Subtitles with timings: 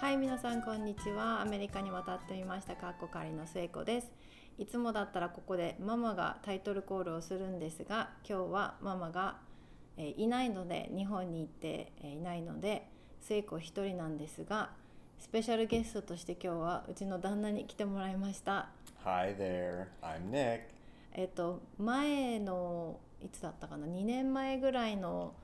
[0.00, 1.42] はい皆さんこんにちは。
[1.42, 4.10] アメリカに渡ってみましたかっこかりの末子です。
[4.56, 9.36] いつもだったらここでママがタイトルコールをするんですが今日はママが、
[9.98, 12.88] えーいないので日本に行って、えーいないので
[13.20, 14.70] 末子一人なんですが
[15.18, 18.70] スペシャルゲストとして今日はうちの旦那に来てもらいました。
[19.04, 20.60] Hi there, I'm Nick.
[21.12, 25.34] えっと前のいつだったかな？2年前ぐらいの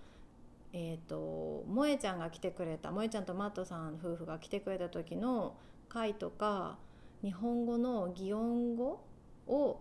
[0.79, 5.57] えっと萌えちゃんが来てくれた萌えちゃんとマットさん夫婦が来てくれた時の
[5.89, 6.77] 回とか
[7.23, 9.03] 日本語の擬音語
[9.47, 9.81] を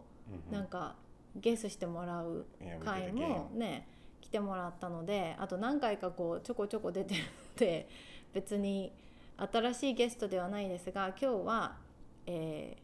[0.49, 0.53] Mhm.
[0.53, 0.95] なんか
[1.35, 2.45] ゲスしてもらう
[2.83, 3.87] 回も.ね
[4.21, 7.87] 来てもらったのであと何回かこうちょこちょこ出てるので
[8.33, 8.91] 別に
[9.37, 11.77] 新しいゲストではないですが今日は、
[12.25, 12.77] え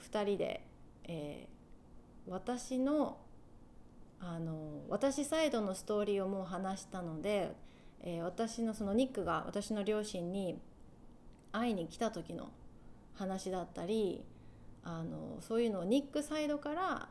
[0.00, 0.64] 2人で、
[1.04, 1.54] えー
[2.30, 3.18] 私の
[4.26, 7.52] あの私サイドのストーリーをもう話したので、
[8.00, 10.58] えー私のそのニックが私の両親に
[11.52, 12.50] 会いに来た時の
[13.14, 14.24] 話だったり
[14.82, 17.08] あのそういうのをニックサイドから、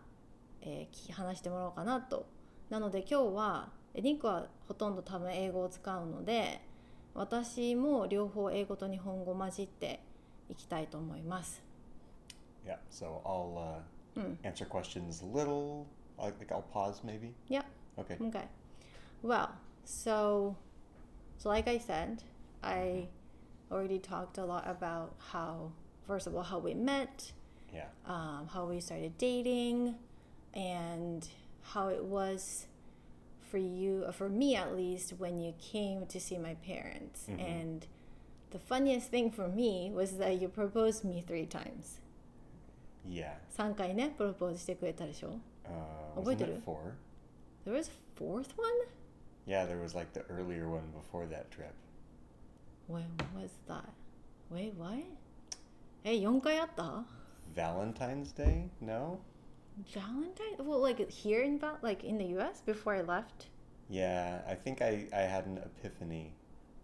[0.61, 2.25] えーき話してもらおうかなと
[2.70, 6.61] なので今日はえニックはほとんど多分英語を使うので
[7.14, 10.00] 私も両方英語と日本語混じって
[10.50, 11.61] いきたいと思います。
[12.66, 13.81] Yeah, so I'll uh,
[14.16, 14.38] Mm.
[14.44, 15.86] answer questions little.
[16.19, 17.34] I think I'll pause maybe.
[17.48, 17.62] Yeah.
[17.98, 18.16] Okay.
[18.20, 18.44] Okay.
[19.22, 19.50] Well,
[19.84, 20.56] so
[21.38, 22.22] so like I said,
[22.62, 23.08] I
[23.70, 25.72] already talked a lot about how
[26.06, 27.33] first of all how we met,
[27.72, 27.88] Yeah.
[28.06, 29.94] um, how we started dating,
[30.55, 31.28] and
[31.62, 32.66] how it was
[33.50, 37.27] for you, or for me at least, when you came to see my parents.
[37.28, 37.41] Mhm.
[37.41, 37.86] And
[38.50, 42.00] the funniest thing for me was that you proposed me three times.
[43.06, 43.36] Yeah.
[43.56, 45.70] 3回ね、プロポーズしてくれたでしょ Uh,
[46.16, 46.62] Oh, wasn't wait, it did it?
[46.64, 46.95] four?
[47.64, 48.79] There was a fourth one?
[49.46, 51.74] Yeah, there was like the earlier one before that trip.
[52.86, 53.05] When
[53.36, 53.90] was that?
[54.51, 55.05] Wait, what?
[56.05, 57.05] え、4回あった
[57.55, 58.68] Valentine's Day?
[58.80, 59.18] No?
[59.92, 60.56] Valentine?
[60.58, 62.62] Well, like here in Val- like in the U.S.
[62.64, 63.48] before I left.
[63.90, 66.33] Yeah, I think I, I had an epiphany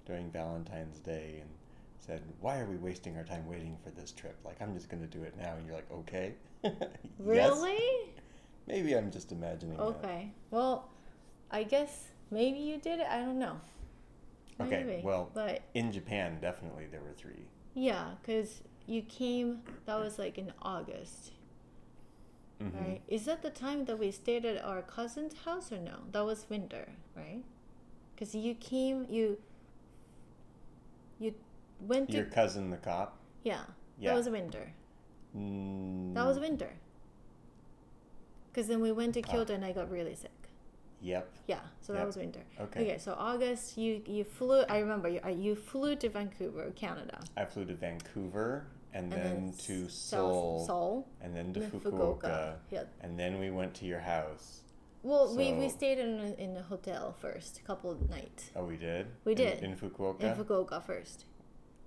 [0.07, 1.51] during Valentine's Day and
[1.99, 4.37] said, Why are we wasting our time waiting for this trip?
[4.45, 5.55] Like, I'm just going to do it now.
[5.57, 6.35] And you're like, Okay.
[6.63, 6.73] Yes.
[7.19, 8.11] Really?
[8.70, 9.84] Maybe I'm just imagining that.
[9.84, 10.32] Okay.
[10.52, 10.90] Well,
[11.52, 13.08] I guess maybe you did it.
[13.10, 13.60] I don't know.
[14.62, 15.02] Okay, Maybe.
[15.04, 17.48] well- but In Japan, definitely there were three.
[17.74, 19.64] yeah, because you came.
[19.86, 21.32] That was like in August,
[22.60, 22.76] Mhm.
[22.82, 23.02] right?
[23.08, 26.02] Is that the time that we stayed at our cousin's house or no?
[26.12, 27.44] That was winter, right?
[28.14, 29.38] Because you came, you
[31.20, 31.34] you
[31.82, 33.18] went to Your cousin, the cop?
[33.44, 33.64] yeah.
[33.98, 34.12] Yeah.
[34.12, 34.74] That was winter.
[35.36, 36.72] Mm, That was winter.
[38.52, 39.32] Because then we went to Ah.
[39.32, 40.32] Kyoto and I got really sick.
[41.02, 41.30] Yep.
[41.48, 42.42] Yeah, so that was winter.
[42.60, 42.82] Okay.
[42.82, 44.64] Okay, so August, you you flew.
[44.68, 45.22] I remember you.
[45.24, 49.88] uh, You flew to Vancouver, Canada, I flew to Vancouver and, and then, s- to
[49.88, 52.56] Seoul, Seoul, and then to then Fukuoka.
[52.70, 52.84] Yeah.
[53.02, 54.62] And then we went to your house.
[55.02, 58.66] Well, we, we stayed in a, in a hotel first, a couple of nights Oh,
[58.66, 59.08] we did?
[59.24, 59.64] We did.
[59.64, 60.20] In, Fukuoka?
[60.24, 61.24] in Fukuoka first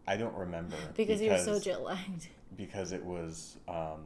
[0.09, 0.77] I don't remember.
[0.97, 2.29] because, you were so jet lagged.
[2.57, 4.01] because it was um,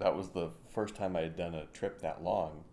[0.00, 2.64] that was the first time I had done a trip that long,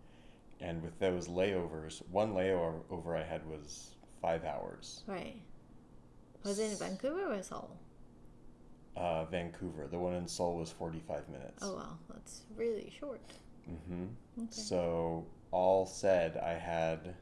[0.60, 5.02] and with those layovers, one layover I had was five hours.
[5.06, 5.36] Right.
[6.44, 7.76] Was it in Vancouver or Seoul?
[8.96, 11.62] Uh, Vancouver, the one in Seoul was forty-five minutes.
[11.62, 13.20] Oh wow, that's really short.
[13.70, 14.04] Mm-hmm.
[14.42, 14.48] Okay.
[14.50, 17.14] So all said, I had,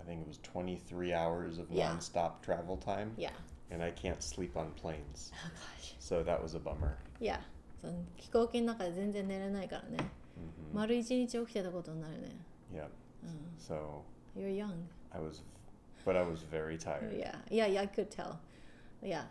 [0.00, 1.90] I think it was twenty-three hours of Yeah.
[1.96, 3.30] nonstop travel time, Yeah.
[3.70, 5.94] and I can't sleep on planes, Oh gosh.
[6.00, 6.98] so that was a bummer.
[7.20, 7.38] Yeah.
[7.80, 9.96] その飛行機の中で全然寝れないからね。
[9.98, 12.36] hmm 丸一日起きてたことになるね。
[12.72, 12.88] Yep.
[13.24, 13.56] うん。
[13.58, 14.02] So
[14.36, 14.74] You're young.
[15.10, 15.42] I was,
[16.04, 17.12] but I was very tired.
[17.16, 18.36] Yeah, yeah, yeah, I could tell.
[19.02, 19.24] Yeah.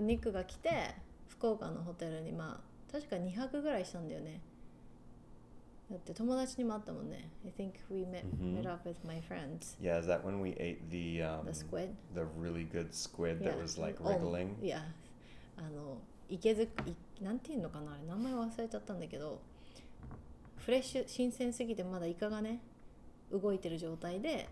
[0.00, 0.94] ニックが来て、
[1.28, 4.40] 福岡のホテルにまあ、確か2泊ぐらいしたんだよね。
[5.90, 7.28] だって友達にも会ったもんね。
[7.44, 8.62] I think we met,、Mhm.
[8.62, 9.78] met up with my friends.
[9.80, 11.94] Yeah, is that when we ate the um, The squid?
[12.14, 13.50] the really good squid Yeah.
[13.52, 14.56] that was like Oh, wriggling?
[14.60, 14.80] Yeah.
[15.56, 15.98] あの、
[16.28, 16.68] 池づい
[17.22, 19.40] なんていうのかなあれ、名前忘れちゃったんだけど、
[20.58, 22.60] フレッシュ、新鮮すぎてまだイカがね、
[23.30, 24.48] 動いてる状態で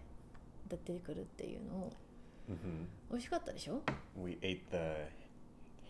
[0.69, 1.93] 出てくるっていうのを、
[2.51, 3.83] hmm 美味しかったでしょ
[4.17, 5.11] We ate the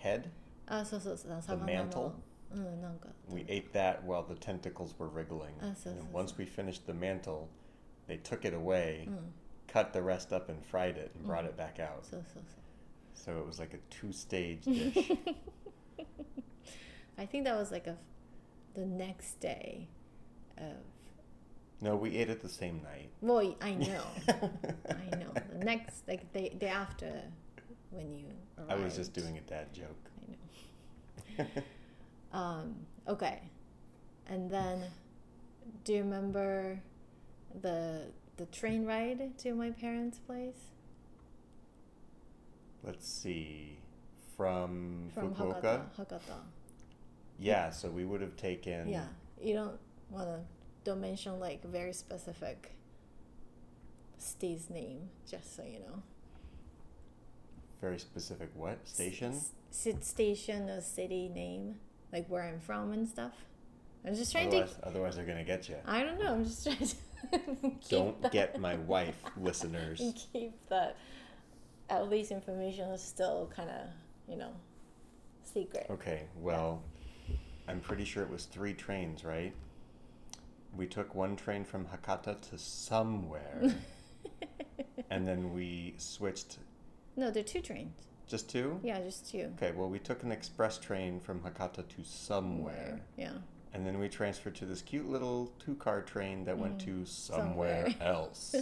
[0.03, 0.29] head.
[0.67, 1.95] あ、そうそうそう、魚 mantle?
[1.97, 2.15] の。
[2.55, 3.09] うん、なんか。
[3.29, 5.55] We ate that while the tentacles were wriggling.
[5.61, 7.49] Ah, so- and so- once we finished the mantle,
[8.07, 9.35] they took it away, うん、
[9.67, 12.03] cut the rest up, and fried it and brought it back out.
[12.03, 12.63] そうそうそう。
[13.15, 15.17] So it was like a two-stage dish.
[17.19, 17.97] I think that was like a
[18.75, 19.89] the next day
[20.59, 20.77] of
[21.81, 23.11] no, we ate it the same night.
[23.21, 24.05] well I know
[24.89, 27.23] I know the next like day day after
[27.91, 28.25] when you
[28.69, 30.11] I was just doing a dad joke.
[30.23, 31.49] I know.
[32.33, 32.77] Um,
[33.07, 33.43] okay.
[34.27, 34.81] And then,
[35.85, 36.81] do you remember
[37.61, 38.07] the
[38.39, 40.71] the train ride to my parents' place
[42.83, 43.79] Let's see.
[44.43, 45.63] From, from Fukuoka?
[45.63, 45.83] Hakata?
[45.99, 46.39] Hakata.
[47.39, 48.89] Yeah, so we would have taken.
[48.89, 49.05] Yeah,
[49.41, 49.79] you don't
[50.11, 50.41] want to
[50.85, 52.73] don't mention like very specific
[54.19, 56.03] city's name, just so you know.
[57.81, 58.87] Very specific what?
[58.87, 59.33] Station?
[59.71, 61.77] S- station or city name,
[62.13, 63.33] like where I'm from and stuff.
[64.05, 65.77] I'm just trying Otherwise, otherwise they're going to get you.
[65.87, 66.33] I don't know.
[66.35, 66.95] I'm just trying to
[67.81, 70.01] keep Don't that- get my wife, listeners.
[70.33, 70.97] keep that
[71.91, 73.87] at least information is still kind of
[74.29, 74.53] you know
[75.45, 75.87] secret.
[75.91, 76.83] Okay, well,
[77.69, 79.53] I'm pretty sure it was three trains, right?
[80.77, 83.75] We took one train from Hakata to somewhere,
[85.11, 86.59] and then we switched
[87.17, 87.93] No, there are two trains.
[88.27, 88.81] just two?
[88.83, 89.53] Yeah, just two.
[89.57, 93.33] Okay, well, we took an express train from Hakata to somewhere, Yeah.
[93.75, 97.05] and then we transferred to this cute little two car train that went Mm, to
[97.07, 98.09] somewhere, somewhere.
[98.09, 98.55] else.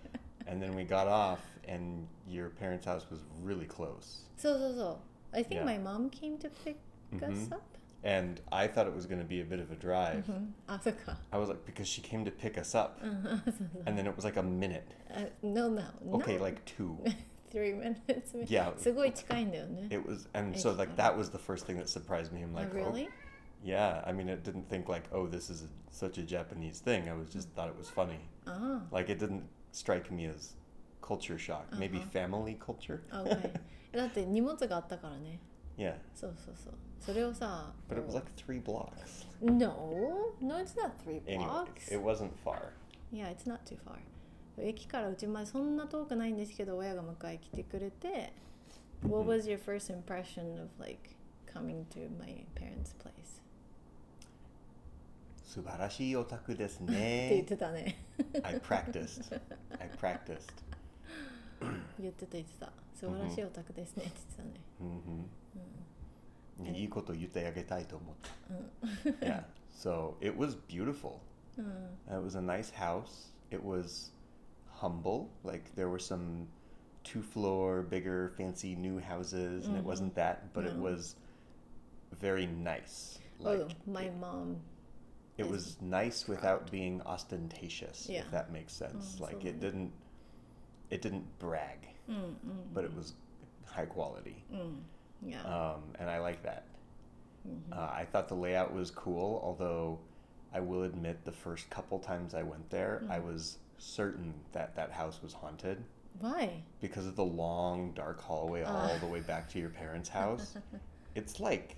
[0.48, 4.22] and then we got off, and your parents' house was really close.
[4.36, 4.98] So, so, so.
[5.32, 5.64] I think yeah.
[5.64, 6.76] my mom came to pick
[7.14, 7.32] mm-hmm.
[7.32, 7.62] us up.
[8.04, 10.26] And I thought it was going to be a bit of a drive.
[10.26, 10.46] Mm-hmm.
[11.32, 13.00] I was like, because she came to pick us up.
[13.02, 13.36] Uh-huh.
[13.86, 14.90] and then it was like a minute.
[15.14, 15.84] Uh, no, no.
[16.14, 16.42] Okay, no.
[16.42, 16.98] like two.
[17.52, 18.32] three minutes.
[18.46, 18.70] Yeah.
[19.92, 22.42] it was, and so like that was the first thing that surprised me.
[22.42, 23.08] I'm oh, like, oh, really?
[23.08, 23.14] Oh.
[23.62, 27.08] Yeah, I mean, I didn't think like, oh, this is a, such a Japanese thing.
[27.08, 27.54] I was just mm.
[27.54, 28.18] thought it was funny.
[28.48, 28.82] Oh.
[28.90, 30.54] Like it didn't strike me as
[31.02, 31.64] culture shock.
[31.76, 32.10] Maybe Uh-huh.
[32.10, 33.00] family culture.
[33.10, 33.60] あ、okay.
[33.92, 35.38] だって荷物があったからね。
[35.76, 36.74] Yeah, そうそうそう。
[37.00, 39.26] それをさ、but it was こ like three blocks.
[39.42, 41.90] う No, no, it's not three Anyway, blocks.
[41.92, 42.72] it wasn't far.
[43.12, 43.96] Yeah, it's not too far.
[44.58, 48.32] 駅からうちまでそんな遠くないんですけど、親が迎え来てくれて、
[49.02, 51.16] What was your first impression of like
[51.52, 53.40] coming to my parents' place?
[55.44, 57.00] 素晴らしいお宅ですって言っ
[57.40, 57.42] ね。
[57.46, 57.96] てたね。
[58.42, 59.40] I practiced.
[59.78, 60.52] I practiced.
[61.99, 62.71] 言ってた言ってた。
[62.93, 65.25] 素晴らしいお宅ですねって言ってたね。
[66.63, 69.09] hmm いいこと言ってあげたいと思った。
[69.09, 69.13] うん。
[69.19, 69.43] yeah.
[69.75, 71.19] So it was beautiful.
[71.57, 71.65] うん。
[72.07, 73.31] It was a nice house.
[73.51, 74.11] It was
[74.81, 75.27] humble.
[75.43, 76.47] Like there were some
[77.03, 79.85] two floor, bigger, fancy new houses, and it Mhm.
[79.85, 80.81] wasn't that, but it No.
[80.83, 81.15] was
[82.19, 83.19] very nice.
[83.39, 84.57] Like oh, my mom.
[85.37, 86.71] it is was nice without proud.
[86.71, 88.21] being ostentatious, Yeah.
[88.21, 89.17] if that makes sense.
[89.17, 89.91] Mm, like so- it didn't
[90.92, 92.34] it didn't brag, mm,
[92.74, 93.14] but it was
[93.64, 94.44] high quality.
[94.54, 94.76] Mm,
[95.22, 95.42] yeah.
[95.42, 96.66] Um, and I like that.
[97.48, 97.72] Mm-hmm.
[97.72, 99.98] Uh, I thought the layout was cool, although
[100.54, 103.12] I will admit the first couple times I went there, mm-hmm.
[103.12, 105.82] I was certain that that house was haunted.
[106.20, 106.62] Why?
[106.82, 108.70] Because of the long, dark hallway uh.
[108.70, 110.56] all the way back to your parents' house.
[111.14, 111.76] it's like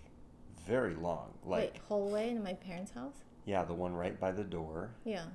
[0.67, 1.33] very long.
[1.45, 3.15] Like Wait, hallway in my parents' house?
[3.47, 4.91] Yeah, the one right by the door.
[5.05, 5.27] Yeah.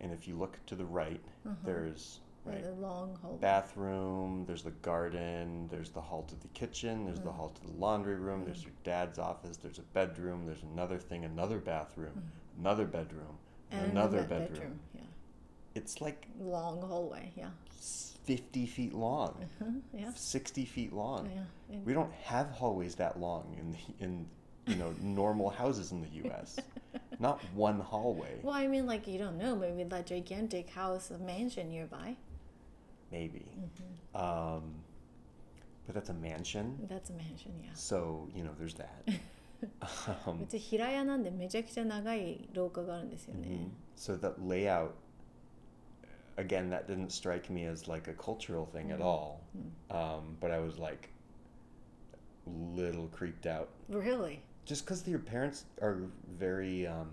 [0.00, 1.54] And if you look to the right, uh-huh.
[1.64, 3.38] there's right The long hallway.
[3.40, 7.34] bathroom, there's the garden, there's the hall to the kitchen, there's the Mm.
[7.36, 8.66] hall to the laundry room, there's Mm.
[8.66, 12.58] your dad's office, there's a bedroom, there's another thing, another bathroom, Mm.
[12.60, 13.38] another bedroom,
[13.70, 14.80] And another that bedroom.
[14.94, 15.02] Yeah.
[15.74, 17.32] It's like Long hallway.
[17.36, 17.50] Yeah.
[17.70, 19.70] 50 feet long, Uh-huh.
[19.92, 20.12] Yeah.
[20.14, 21.30] 60 feet long.
[21.70, 21.78] Yeah.
[21.84, 24.28] We don't have hallways that long in the, in
[24.66, 26.58] you know normal houses in the U.S.
[27.18, 29.56] Not one hallway, Well, I mean, like you don't know.
[29.56, 32.16] Maybe that gigantic house, a mansion nearby
[33.11, 33.45] maybe.
[33.55, 34.73] hmm Um,
[35.85, 37.51] but that's a mansion, That's a mansion.
[37.63, 37.71] Yeah.
[37.73, 39.03] so you know there's that.
[40.27, 43.69] um, うち平屋なんでめちゃくちゃ長い廊下があるんですよね mhm.
[43.95, 44.91] So that layout,
[46.37, 49.05] again, that didn't strike me as like a cultural thing at Mhm.
[49.05, 49.41] all.
[49.55, 49.95] Mm.
[49.95, 51.09] Um, but I was like,
[52.75, 54.41] little creeped out, Really?
[54.65, 55.97] just because your parents are
[56.37, 57.09] very um,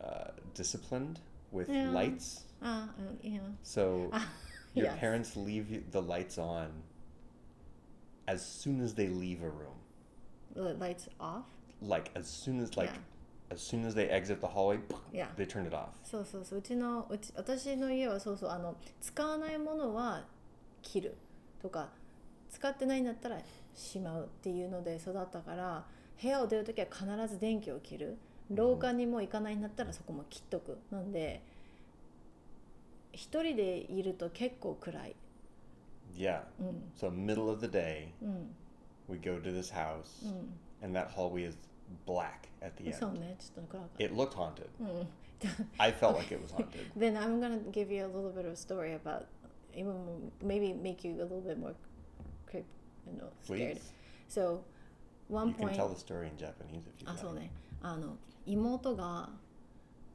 [0.00, 1.20] uh, disciplined
[1.55, 1.91] With Yeah.
[1.93, 2.45] lights.
[2.61, 2.93] あ、
[3.23, 3.41] うん、いや。
[3.63, 4.19] So あ、
[4.75, 4.99] your yes.
[4.99, 6.69] parents leave the lights on
[8.27, 10.77] as soon as they leave a room.
[10.79, 11.43] Lights off?
[11.81, 12.99] Like as soon as like Yeah.
[13.51, 14.79] as soon as they exit the hallway,
[15.13, 15.27] Yeah.
[15.37, 15.89] they turn it off.
[16.03, 20.25] そうそうそううちのうち私の家はそうそうあの使わないものは
[20.81, 21.15] 切る
[21.61, 21.89] とか
[22.49, 23.37] 使ってないんだったら
[23.75, 25.85] しまうっていうので育ったから
[26.21, 28.17] 部屋を出るときは必ず電気を切る
[28.51, 31.41] 廊下にも行かないんだったらそこも切っとくなんで
[33.11, 35.15] 一人でいると結構暗い
[36.15, 36.43] Yeah.
[36.59, 38.55] うん So middle of the day, うん
[39.09, 41.57] we go to this house, う and that hallway is
[42.05, 43.19] black at the んそう end.
[43.19, 44.67] ねちょっと暗かった It looked haunted.
[44.79, 45.07] うん
[45.77, 46.91] I felt like it was haunted.
[46.97, 49.25] Then I'm gonna give you a little bit of a story about
[49.75, 51.73] even maybe make you a little bit more
[52.53, 52.63] you
[53.19, 53.77] know, scared.
[53.77, 53.91] Please.
[54.29, 54.61] So
[55.27, 57.21] one You can point tell the story in Japanese if you あ like.
[57.21, 59.29] そうねあの妹が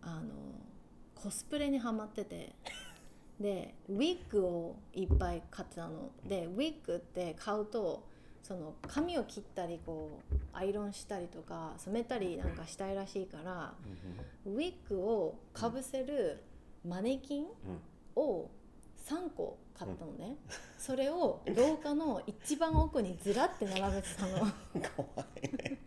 [0.02, 0.32] あの
[1.14, 2.54] コスプレにハマってて。
[3.40, 6.10] でウィッグをいっぱい買ってたの。
[6.28, 8.06] でウィッグって買うと
[8.42, 13.74] その髪を切ったりこうアイロンしたりとか染めたりなんかしたいらしいから
[14.44, 16.42] ウィッグをかぶせる
[16.86, 17.46] マネキン
[18.16, 18.50] を
[19.06, 20.36] 3個買ったのね、
[20.78, 24.38] それを廊下の一番奥にずらって並べてたの。
[24.94, 25.78] 怖いね。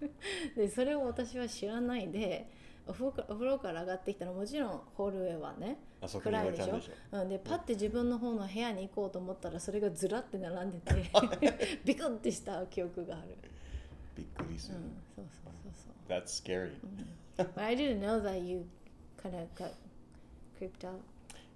[0.55, 2.50] でそれを私は知らないで
[2.88, 6.79] お風呂かお風呂から上がってきたらもちろんホールウェイはねあそこに置いでしょ？
[7.12, 7.29] うん。
[7.29, 10.93] でパッて自分の方の部屋に行こうと思ったらそれがずらって並んでて
[11.86, 13.38] ビクッてした記憶がある、
[14.17, 14.77] びっくりする。
[14.77, 14.84] うん、
[15.15, 16.20] そうそうそうそう。
[16.20, 16.72] That's scary.
[17.38, 18.65] But I didn't know that you
[19.22, 19.72] kind of got
[20.58, 21.00] creeped out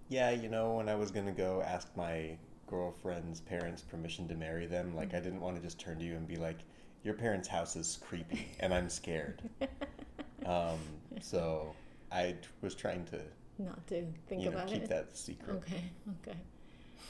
[0.09, 2.37] Yeah, you know, when I was gonna go ask my
[2.67, 6.15] girlfriend's parents permission to marry them, like I didn't want to just turn to you
[6.15, 6.57] and be like,
[7.03, 9.41] "Your parents' house is creepy, and I'm scared."
[10.45, 10.79] um,
[11.21, 11.75] so
[12.11, 13.19] I was trying to,
[13.57, 15.57] not to think you know, about keep it that secret.
[15.57, 15.83] okay
[16.21, 16.37] okay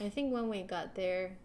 [0.04, 1.38] I think when we got there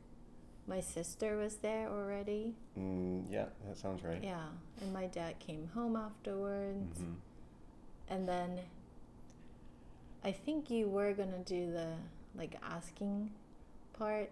[0.67, 4.23] my sister was there already Mm, yeah, that sounds right.
[4.23, 4.47] Yeah,
[4.81, 7.17] and my dad came home afterwards, Mhm.
[8.09, 8.61] and then
[10.25, 11.89] I think you were gonna do the
[12.37, 13.31] like asking
[13.99, 14.31] part,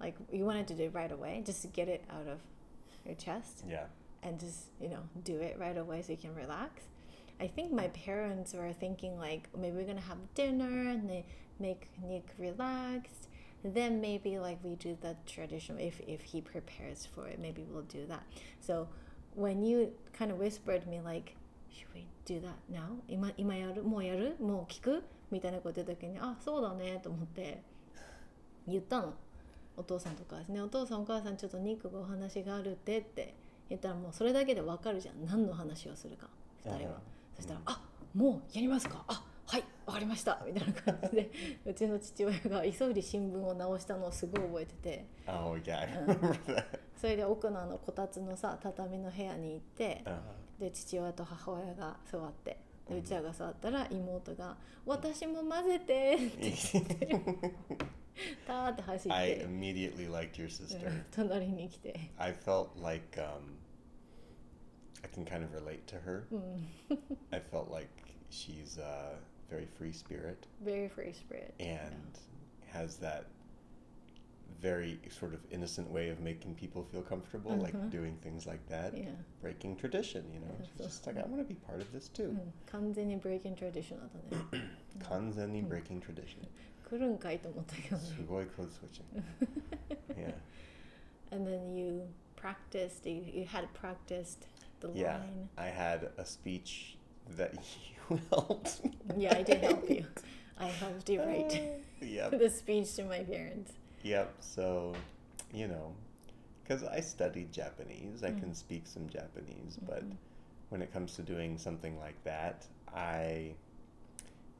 [0.00, 2.40] like you wanted to do it right away, just to get it out of
[3.04, 3.86] your chest Yeah.
[4.22, 6.82] and just you know do it right away so you can relax.
[7.40, 11.24] I think my parents were thinking like maybe we're gonna have dinner and they
[11.58, 13.28] make Nick relaxed.
[13.64, 17.82] Then maybe like we do the traditional if if he prepares for it, maybe we'll
[17.82, 18.24] do that.
[18.60, 18.88] So
[19.34, 21.36] when you kind of whispered me like,
[21.72, 23.00] should we do that now?
[23.08, 23.82] 今今やる？
[23.82, 24.36] もうやる？
[24.40, 25.02] もう聞く？
[25.30, 27.62] みたいなこと言った時にあそうだねと思って。
[28.66, 29.14] 言ったの。
[29.76, 30.60] お父さんとかですね。
[30.60, 33.34] お父さんお母さんちょっとニックがお話があるってって。
[33.68, 35.24] 言ったらもうそれだけでわかるじゃん。
[35.24, 36.28] 何の話をするか。
[36.66, 37.00] 2人は、
[37.34, 37.80] そしたら「あ
[38.14, 39.02] もうやりますか。
[39.08, 41.30] あはいわかりました」みたいな感じで。
[41.64, 45.06] うちの父親が急いで新聞を直したのをすごい覚えてて。
[45.26, 46.06] Oh yeah, Uh.
[46.06, 46.64] remember that.
[46.94, 50.18] それで奥のあのこたつのさ畳の部屋に行って、Uh,
[50.62, 52.56] で父親と母親が座って
[52.88, 57.54] でうちらが座ったら妹が「私も混ぜて」って言って
[58.46, 60.88] ターって走っ I て、immediately liked your う sister.
[60.88, 63.56] ん隣に来て、I felt like um,
[65.02, 66.26] I can kind of relate to her.
[66.30, 66.68] うん、
[67.32, 67.88] I felt like
[68.30, 69.18] she's a
[69.50, 71.92] very free spirit very free spirit and
[72.72, 73.24] has that
[74.60, 77.88] very sort of innocent way of making people feel comfortable, like mm-hmm.
[77.88, 79.10] doing things like that, yeah.
[79.40, 80.54] breaking tradition, you know.
[80.78, 82.36] Just like, I want to be part of this too.
[82.36, 82.94] Mm.
[82.94, 84.62] Kanzeni breaking tradition 하다네.
[85.68, 86.46] breaking tradition.
[88.78, 89.06] switching.
[90.18, 90.32] yeah.
[91.30, 92.02] And then you
[92.36, 94.46] practiced, you, you had practiced
[94.80, 94.96] the line.
[94.96, 95.18] Yeah,
[95.56, 96.96] I had a speech
[97.36, 97.54] that
[98.10, 98.80] you helped.
[99.16, 100.04] yeah, I did help you.
[100.58, 101.60] I helped you write
[102.22, 103.72] uh, the speech to my parents.
[104.02, 104.34] Yep.
[104.40, 104.94] So,
[105.52, 105.94] you know,
[106.62, 108.40] because I studied Japanese, I Mm.
[108.40, 110.16] can speak some Japanese, but Mhm.
[110.70, 113.54] when it comes to doing something like that, I,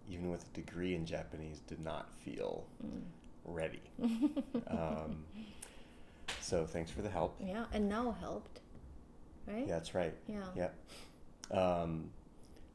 [0.08, 3.02] even with a degree in Japanese, did not feel Mm.
[3.44, 3.82] ready.
[4.68, 5.24] um,
[6.40, 7.36] so, thanks for the help.
[7.40, 8.60] yeah and now helped
[9.46, 10.14] right Yeah, that's right.
[10.26, 10.74] yeah Yep.
[11.50, 12.10] Um,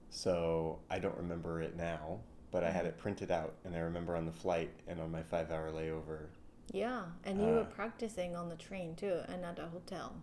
[0.10, 2.20] so I don't remember it now,
[2.52, 2.90] but I had Mm.
[2.90, 6.28] it printed out, and I remember on the flight and on my five-hour layover,
[6.72, 10.14] Yeah, and you were Uh, practicing on the train too, and at a hotel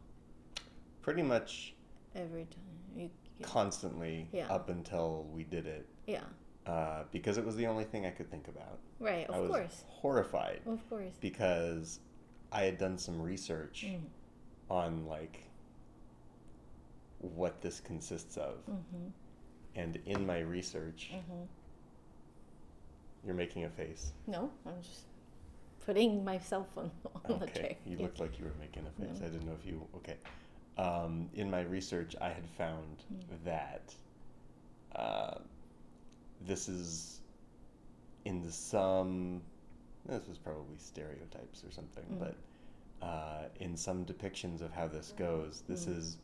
[1.03, 1.75] pretty much
[2.15, 2.61] every time.
[2.97, 4.53] You, you- constantly Yeah.
[4.53, 6.25] up until we did it, yeah,
[6.67, 8.79] uh, because it was the only thing I could think about.
[9.01, 9.29] right.
[9.29, 11.13] I Of was course, horrified of course.
[11.21, 12.01] because
[12.53, 14.01] I had done some research Mm.
[14.71, 15.45] on like
[17.21, 19.09] what this consists of, Mm-hmm,
[19.77, 21.45] and in my research, mm-hmm.
[23.25, 24.13] you're making a face.
[24.27, 25.05] No, I'm just
[25.87, 26.91] putting my cell phone
[27.25, 27.79] on the Okay, tray.
[27.87, 28.03] you Yeah.
[28.05, 29.21] looked like you were making a face.
[29.21, 29.27] No.
[29.27, 29.87] I didn't know if you.
[29.97, 30.17] Okay.
[30.77, 33.45] Um, in my research, I had found Mm.
[33.45, 33.95] that
[34.97, 35.39] uh,
[36.41, 37.21] this is
[38.25, 39.43] in the some.
[40.07, 42.19] This was probably stereotypes or something, Mm.
[42.19, 42.37] but
[43.07, 45.97] uh, in some depictions of how this goes, this Mm.
[45.99, 46.19] is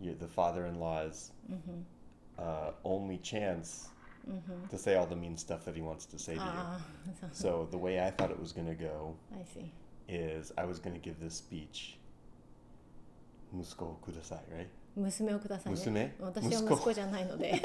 [0.00, 1.80] your, the father-in-law's Mm-hmm,
[2.38, 3.88] uh, only chance
[4.29, 4.67] mm-hmm.
[4.69, 6.47] to say all the mean stuff that he wants to say to you.
[6.47, 6.81] Ah,
[7.19, 9.71] so- So the way I thought it was going to go I see.
[10.07, 11.97] is I was going to give this speech.
[13.53, 14.67] 息子をください, right?
[14.95, 15.79] 娘をくださいね。
[15.79, 17.61] 娘私は息子息子じゃないので。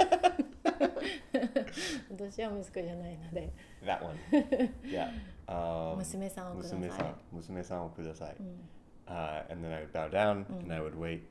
[2.10, 3.52] 私は息子じゃないので。
[3.84, 4.16] That one.
[4.84, 5.12] Yeah.
[5.46, 6.78] Um, 娘さんをください。
[6.78, 8.36] 娘さん、娘さんをください。
[8.38, 8.68] うん
[9.08, 11.22] Uh, and then I would bow down and I would wait.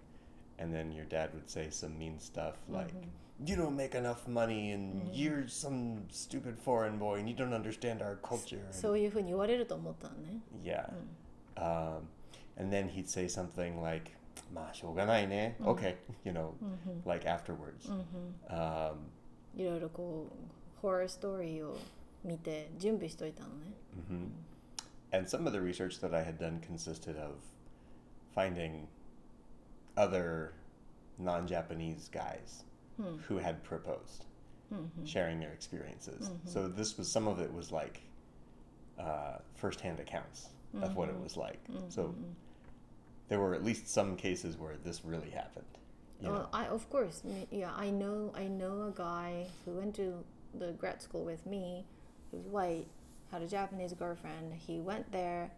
[0.61, 2.93] And then your dad would say some mean stuff like,
[3.45, 8.01] You don't make enough money and you're some stupid foreign boy and you don't understand
[8.01, 8.57] our culture.
[8.65, 10.89] and- そういうふうに言われると思ったのね Yeah.
[11.55, 12.07] Um,
[12.57, 14.11] and then he'd say something like,
[14.51, 16.53] "Ma, shoganai ne." Okay, you know,
[17.05, 17.87] like afterwards.
[18.49, 19.11] Um,
[19.55, 21.77] いろいろこうホラーストーリーを
[22.23, 23.73] 見て準備しといたのね
[25.11, 27.35] and some of the research that I had done consisted of
[28.35, 28.87] finding
[29.96, 30.52] other
[31.18, 32.64] non-Japanese guys
[32.96, 33.16] hmm.
[33.28, 34.24] who had proposed,
[34.72, 35.04] mm-hmm.
[35.04, 36.28] sharing their experiences.
[36.28, 36.48] Mm-hmm.
[36.48, 38.02] So this was some of it was like
[38.98, 40.48] uh, firsthand accounts
[40.80, 41.24] of what it mm-hmm.
[41.24, 41.60] was like.
[41.90, 42.14] So
[43.28, 45.64] there were at least some cases where this really happened.
[46.20, 46.38] You uh, know?
[46.38, 50.22] Uh, I of course yeah I know I know a guy who went to
[50.58, 51.84] the grad school with me
[52.30, 52.86] who's white
[53.30, 55.50] had a Japanese girlfriend he went there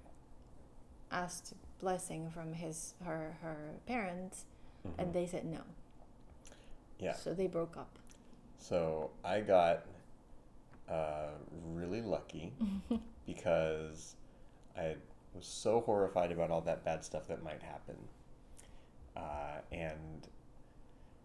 [1.11, 4.45] asked blessing from his her her parents
[4.99, 5.61] and they said no
[6.99, 7.13] Yeah.
[7.15, 7.93] so they broke up
[8.59, 9.85] So I got
[10.89, 11.33] uh,
[11.81, 12.53] really lucky
[13.27, 14.17] because
[14.77, 14.97] I
[15.35, 17.97] was so horrified about all that bad stuff that might happen.
[19.17, 20.29] Uh, and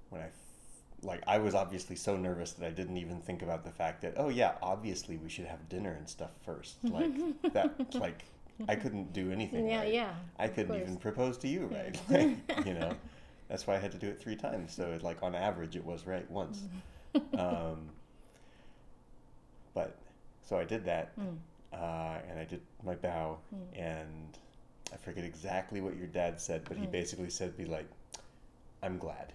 [0.09, 3.63] when I, f- like, I was obviously so nervous that I didn't even think about
[3.63, 6.77] the fact that, oh, yeah, obviously we should have dinner and stuff first.
[6.83, 7.11] Like,
[7.53, 8.25] that, like,
[8.67, 9.67] I couldn't do anything.
[9.67, 9.93] yeah right.
[9.93, 10.81] yeah I couldn't course.
[10.81, 11.97] even propose to you, right?
[12.09, 12.95] Like, you know,
[13.47, 14.73] that's why I had to do it three times.
[14.73, 16.63] So, it, like on average, it was right once.
[17.37, 17.89] um,
[19.73, 19.97] but
[20.41, 21.37] so I did that, Mm.
[21.73, 23.37] uh, and I did my bow,
[23.75, 24.37] and
[24.93, 26.91] I forget exactly what your dad said, but he Mm.
[26.91, 27.87] basically said, "Be like,
[28.81, 29.33] I'm glad."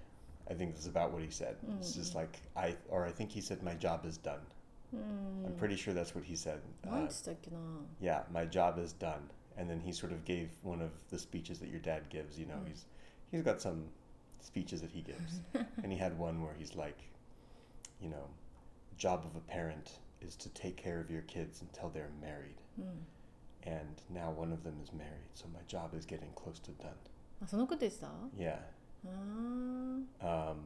[0.50, 1.56] I think this is about what he said.
[1.78, 1.96] It's Mm.
[1.96, 4.40] just like I, or I think he said, "My job is done."
[4.95, 5.45] Mm.
[5.45, 6.61] I'm pretty sure that's what he said.
[6.83, 7.57] 何 Uh, つったっけな
[8.01, 9.29] yeah, my job is done.
[9.57, 12.39] And then he sort of gave one of the speeches that your dad gives.
[12.39, 12.67] You know, Mm.
[12.69, 12.85] he's
[13.31, 13.89] he's got some
[14.41, 15.41] speeches that he gives,
[15.83, 16.97] and he had one where he's like,
[18.01, 18.29] you know,
[18.97, 22.57] job of a parent is to take care of your kids until they're married.
[22.79, 23.05] うん
[23.65, 26.95] And now one of them is married, so my job is getting close to done.
[27.41, 28.59] あそのこと言ってた Yeah.
[29.05, 30.57] あー Um,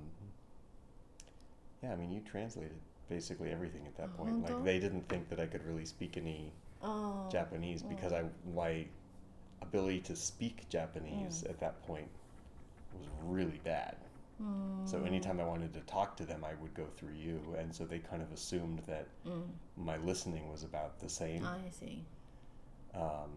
[1.81, 2.77] yeah, I mean, you translated
[3.08, 4.42] basically everything at that point.
[4.42, 4.64] Like uh-huh.
[4.64, 7.88] they didn't think that I could really speak any oh, Japanese oh.
[7.88, 8.86] because I my
[9.62, 11.50] ability to speak Japanese mm.
[11.50, 12.08] at that point
[12.94, 13.96] was really bad.
[14.42, 14.88] Mm.
[14.88, 17.84] So anytime I wanted to talk to them, I would go through you, and so
[17.84, 19.42] they kind of assumed that mm.
[19.76, 21.42] my listening was about the same.
[21.44, 22.04] Ah, I see.
[22.94, 23.30] Um,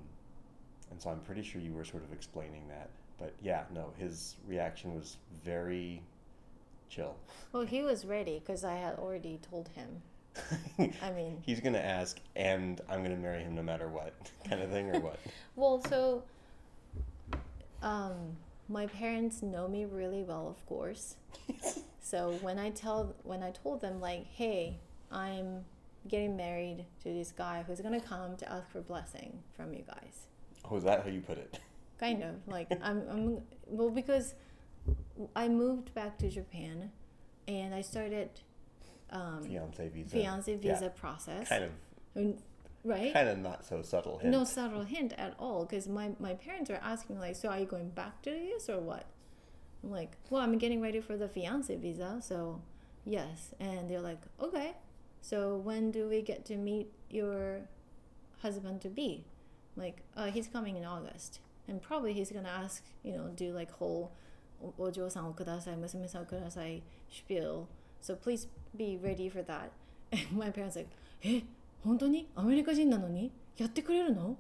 [0.92, 4.36] and so I'm pretty sure you were sort of explaining that, but yeah, no, his
[4.48, 6.04] reaction was very
[6.92, 7.16] chill.
[7.54, 10.02] well he was ready because I had already told him
[11.02, 14.14] I mean He's gonna ask, and I'm gonna marry him no matter what,
[14.50, 15.20] kind of thing, or what?
[15.58, 16.24] Well, so
[17.82, 18.38] um,
[18.70, 21.16] my parents know me really well, of course.
[22.02, 24.78] so when I tell when I told them like, "Hey,
[25.12, 25.66] I'm
[26.08, 30.28] getting married to this guy who's gonna come to ask for blessing from you guys,"
[30.70, 31.60] oh, is that how you put it?
[32.00, 34.34] kind of like I'm, I'm well because
[35.36, 36.92] I moved back to Japan
[37.48, 38.30] and I started
[39.12, 40.10] um, Fiance visa.
[40.10, 41.66] fiance Yeah, visa process, kind
[42.16, 42.36] of,
[42.84, 43.14] right?
[43.14, 44.32] kind of not so subtle hint.
[44.32, 47.66] no subtle hint at all because my, my parents are asking like so are you
[47.66, 49.06] going back to the us or what
[49.84, 52.62] i'm like well i'm getting ready for the fiance visa so
[53.06, 54.74] yes and they're like okay
[55.22, 57.60] so when do we get to meet your
[58.42, 59.26] husband to be
[59.76, 63.70] like uh, he's coming in august and probably he's gonna ask you know do like
[63.72, 64.12] whole
[64.78, 67.66] おお嬢さんをください娘さんをください spiel.
[68.02, 69.70] So please be ready for that.
[70.12, 70.90] And my parents like
[71.24, 71.44] え
[71.84, 72.28] 本当に？
[72.36, 73.32] アメリカ人なのに？
[73.58, 74.36] やってくれるの？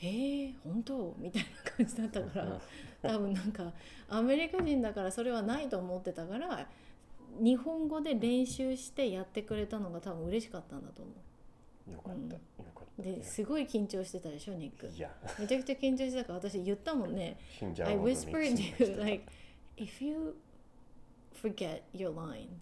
[0.00, 1.14] えー、本当？
[1.18, 2.60] みたいな感じだったから
[3.02, 3.72] 多分なんか
[4.08, 6.66] アメリカ人だからそれはないと思ってたから
[7.40, 11.12] 日本語で練習してやってくれたのが多分嬉しかったんだと思
[11.94, 12.40] よかった、よ
[12.74, 13.02] かった。
[13.02, 14.90] うですごい緊張してたでしょニック。
[15.40, 17.38] めちゃくちゃ緊張してたから私言ったもんね。
[17.62, 19.00] I whispered you た。
[19.04, 19.24] like
[19.77, 20.35] if you
[21.31, 22.61] forget your line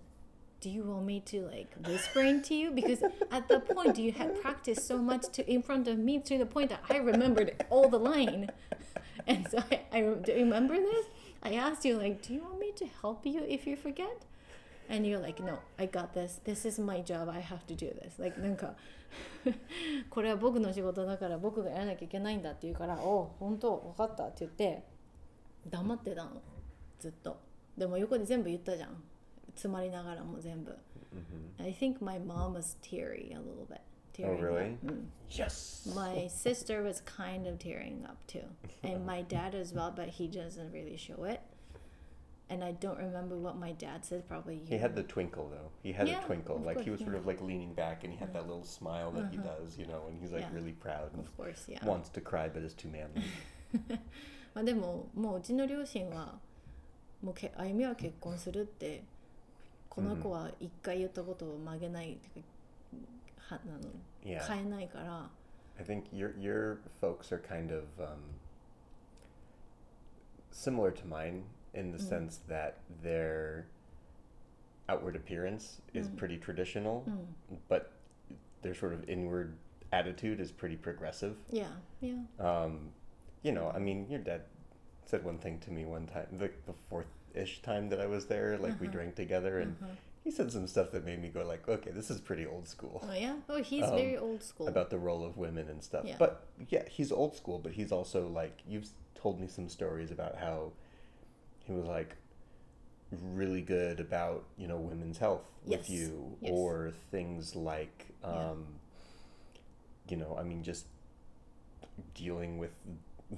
[0.61, 4.39] do you want me to like whispering to you because at the point you had
[4.41, 7.89] practiced so much to in front of me to the point that I remembered all
[7.89, 8.49] the line
[9.27, 11.05] and so I, I do you remember this
[11.41, 14.23] I asked you like do you want me to help you if you forget
[14.87, 17.87] and you're like no I got this this is my job I have to do
[17.87, 18.75] this like なんか
[20.09, 24.83] これは僕の仕事だから僕がやらなきゃいけないんだって言うから「おう本当分かった」って言って
[25.69, 26.41] 黙ってたの
[27.00, 27.38] ずっと
[27.76, 29.02] でも横で全部言ったじゃん
[29.50, 30.76] 詰まりながらも全部
[31.58, 33.80] I think my mom was teary a little bit
[34.12, 34.72] tearing really?
[34.74, 34.84] up.
[34.92, 35.04] Mm.
[35.30, 35.88] Yes.
[35.94, 38.44] My sister was kind of tearing up too,
[38.82, 41.40] and my dad as well, but he doesn't really show it.
[42.50, 44.28] And I don't remember what my dad said.
[44.28, 45.70] Probably He had the twinkle though.
[45.82, 46.58] He had Yeah, a twinkle.
[46.64, 47.18] Like he course, was sort yeah.
[47.20, 49.48] of like leaning back and he had that little smile that he Uh-huh.
[49.58, 50.52] does, you know, and he's like Yeah.
[50.54, 51.84] really proud and of course, yeah.
[51.84, 53.24] wants to cry but is too manly.
[54.54, 56.38] まあでももううちの両親は
[57.25, 59.03] もうけあゆみは結婚するって
[59.89, 62.45] この子は一回言ったことを曲げないっていう
[63.49, 63.79] かはあの
[64.23, 64.43] Yeah.
[64.47, 65.29] 変えないから
[65.79, 68.17] I think your your folks are kind of um,
[70.51, 72.09] similar to mine in the Mm.
[72.09, 73.65] sense that their
[74.89, 76.17] outward appearance is Mm.
[76.17, 77.35] pretty traditional, うん
[77.69, 77.91] but
[78.61, 79.53] their sort of inward
[79.91, 81.35] attitude is pretty progressive.
[81.51, 81.67] Yeah,
[82.01, 82.23] yeah.
[82.39, 82.91] Um,
[83.43, 84.41] you know, I mean, your dad
[85.05, 88.26] said one thing to me one time, the, the fourth ish time that I was
[88.26, 88.96] there, like we Uh-huh.
[88.96, 89.92] drank together, and Uh-huh.
[90.24, 93.00] he said some stuff that made me go like, okay, this is pretty old school
[93.08, 93.36] Oh yeah.
[93.48, 94.68] Oh, he's Um, very old school.
[94.68, 96.04] about the role of women and stuff.
[96.04, 96.16] Yeah.
[96.18, 100.36] But yeah, he's old school, but he's also like you've told me some stories about
[100.36, 100.72] how
[101.64, 102.16] he was like
[103.22, 106.52] really good about you know women's health with you Yes.
[106.52, 108.50] or things like Yeah.
[108.50, 108.66] um
[110.08, 110.86] you know i mean just
[112.14, 112.72] dealing with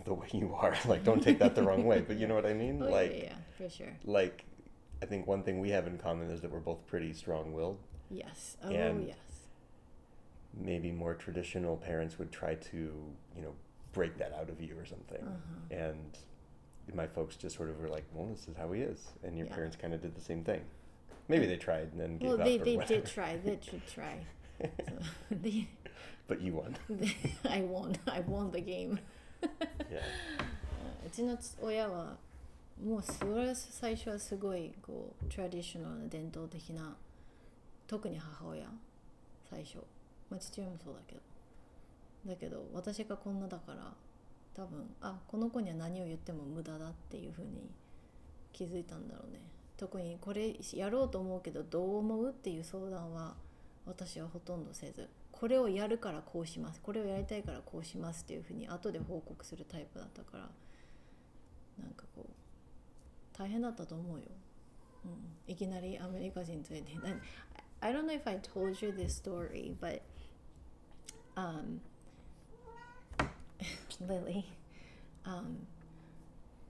[0.05, 2.45] the way you are like don't take that the wrong way but you know what
[2.47, 3.93] i mean oh like yeah, yeah, for sure.
[4.05, 4.45] like
[5.03, 7.79] i think one thing we have in common is that we're both pretty strong-willed
[8.11, 8.57] Yes.
[8.65, 9.17] Oh And- yes.
[10.59, 12.77] maybe more traditional parents would try to,
[13.37, 13.53] you know,
[13.93, 15.23] break that out of you or something.
[15.23, 15.77] Uh-huh.
[15.79, 16.17] And
[16.95, 19.09] my folks just sort of were like, well, this is how he is.
[19.23, 19.55] And your Yeah.
[19.55, 20.63] parents kind of did the same thing.
[21.29, 22.95] Maybe they tried and then gave Well, up they they whatever.
[22.95, 23.37] did try.
[23.37, 24.21] They did try.
[24.89, 24.93] So,
[25.31, 25.69] they,
[26.27, 26.77] but you won.
[27.49, 27.95] I won.
[28.07, 28.99] I won the game.
[31.07, 32.17] うちの親は
[32.83, 36.97] もうそれは最初はすごいこうトラディショナルな伝統的な
[37.87, 38.71] 特に母親
[39.49, 39.79] 最初、
[40.31, 41.21] まあ、父親もそうだけど。
[42.27, 43.93] だけど私がこんなだから
[44.55, 47.71] 多分あこの子には何を言っても無駄だっていうふうに
[48.53, 49.41] 気づいたんだろうね。
[49.77, 53.37] 特にこれやろうと思うけどどう思うっていう相談は
[53.87, 55.09] 私はほとんどせず。
[55.39, 60.49] これをやるからこうしますこれをやりたいからこうしますっていうふうに後で報告するタイプだったから
[61.81, 64.25] なんかこう大変だったと思うよ、
[65.05, 67.21] うん、いきなりアメリカ人連れて何
[67.81, 70.03] I don't know if I told you this story but
[71.37, 71.81] um
[74.01, 74.45] Lily
[75.25, 75.69] um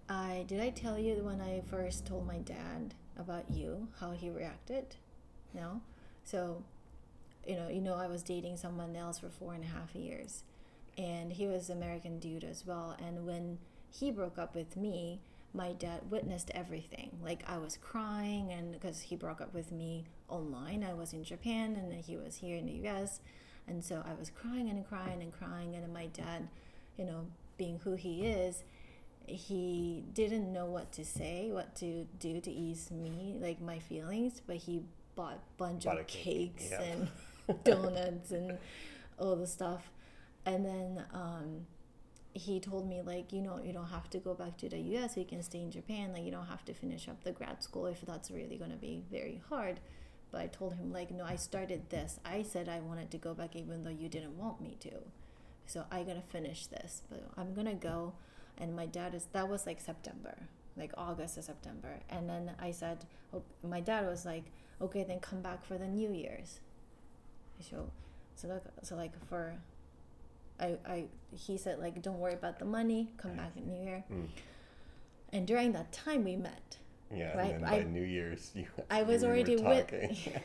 [0.09, 4.29] I did I tell you when I first told my dad about you how he
[4.29, 4.97] reacted
[5.55, 5.81] no
[6.23, 6.63] so
[7.47, 10.45] you know you know I was dating someone else for four and a half years.
[10.97, 12.97] And he was American dude as well.
[12.99, 15.21] And when he broke up with me
[15.55, 17.11] my dad witnessed everything.
[17.23, 20.85] Like I was crying and because he broke up with me online.
[20.85, 23.21] I was in Japan and he was here in the US
[23.67, 25.75] and so I was crying and crying and crying.
[25.75, 26.49] And my dad
[26.97, 28.63] you know being who he is
[29.27, 34.43] he didn't know what to say what to do to ease me like my feelings.
[34.47, 34.83] But he
[35.15, 36.83] bought a bunch Bought of a cake, cakes yeah.
[36.83, 37.09] and
[37.65, 38.59] donuts and
[39.19, 39.91] all the stuff.
[40.47, 41.67] And then um,
[42.39, 45.17] he told me like you know you don't have to go back to the us
[45.17, 47.87] you can stay in japan like you don't have to finish up the grad school
[47.87, 49.81] if that's really going to be very hard.
[50.31, 52.21] But i told him like no i started this.
[52.25, 54.93] I said i wanted to go back even though you didn't want me to.
[55.67, 58.13] So i gotta finish this but i'm gonna go.
[58.59, 60.37] And my dad is that was like september
[60.77, 62.01] like august or september.
[62.09, 64.45] And then i said oh, my dad was like
[64.81, 66.61] okay then come back for the new year's
[67.61, 67.91] so
[68.35, 69.55] so like, so like for
[70.61, 71.05] I, I
[71.37, 74.27] he said like don't worry about the money come back in new year Mm.
[75.33, 76.79] and during that time we met
[77.11, 77.37] Yeah.
[77.39, 79.89] Right, And I- New Year's, you, I was you already with.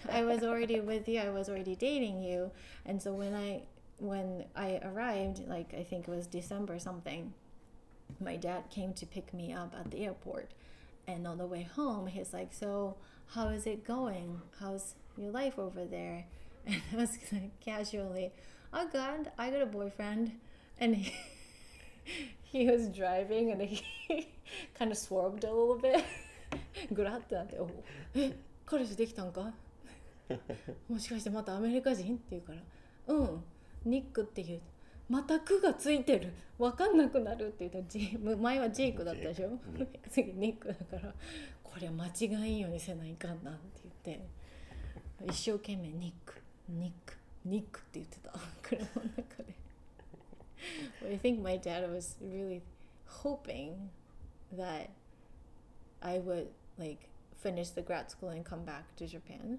[0.09, 1.19] I was already with you.
[1.19, 2.51] I was already dating you.
[2.85, 3.63] And so when I
[3.99, 7.33] when I arrived, like I think it was December something,
[8.19, 10.51] my dad came to pick me up at the airport.
[11.05, 12.95] And on the way home, he's like, "So,
[13.35, 14.39] how is it going?
[14.61, 16.19] How's your life over there?"
[16.65, 18.31] And I was like casually,
[18.73, 20.31] "Oh God, I got a boyfriend."
[20.79, 21.11] And he,
[22.43, 23.81] he was driving and he
[24.77, 26.03] kind of swerved a little bit.
[26.91, 27.69] グラッてなって「お
[28.15, 29.53] え彼氏できたんか?
[30.87, 32.61] もしかしてまたアメリカ人?」って言うから
[33.07, 33.43] 「うん
[33.85, 34.61] ニックって言う」
[35.09, 36.31] また「ク」がついてる。
[36.59, 37.79] 分かんなくなるって言った。
[37.79, 39.59] らジ前はジェイクだったでしょ、うん。
[40.09, 41.13] 次ニックだから。
[41.63, 44.25] これ間違いんようにせないかんなって言って。
[45.25, 47.14] 一生懸命ニック ニック
[47.44, 49.54] ニックって言ってた車の中で
[51.02, 52.60] I think my dad was really
[53.22, 53.88] hoping
[54.56, 54.90] that
[56.00, 57.08] I would like
[57.42, 59.58] finish the grad school and come back to Japan.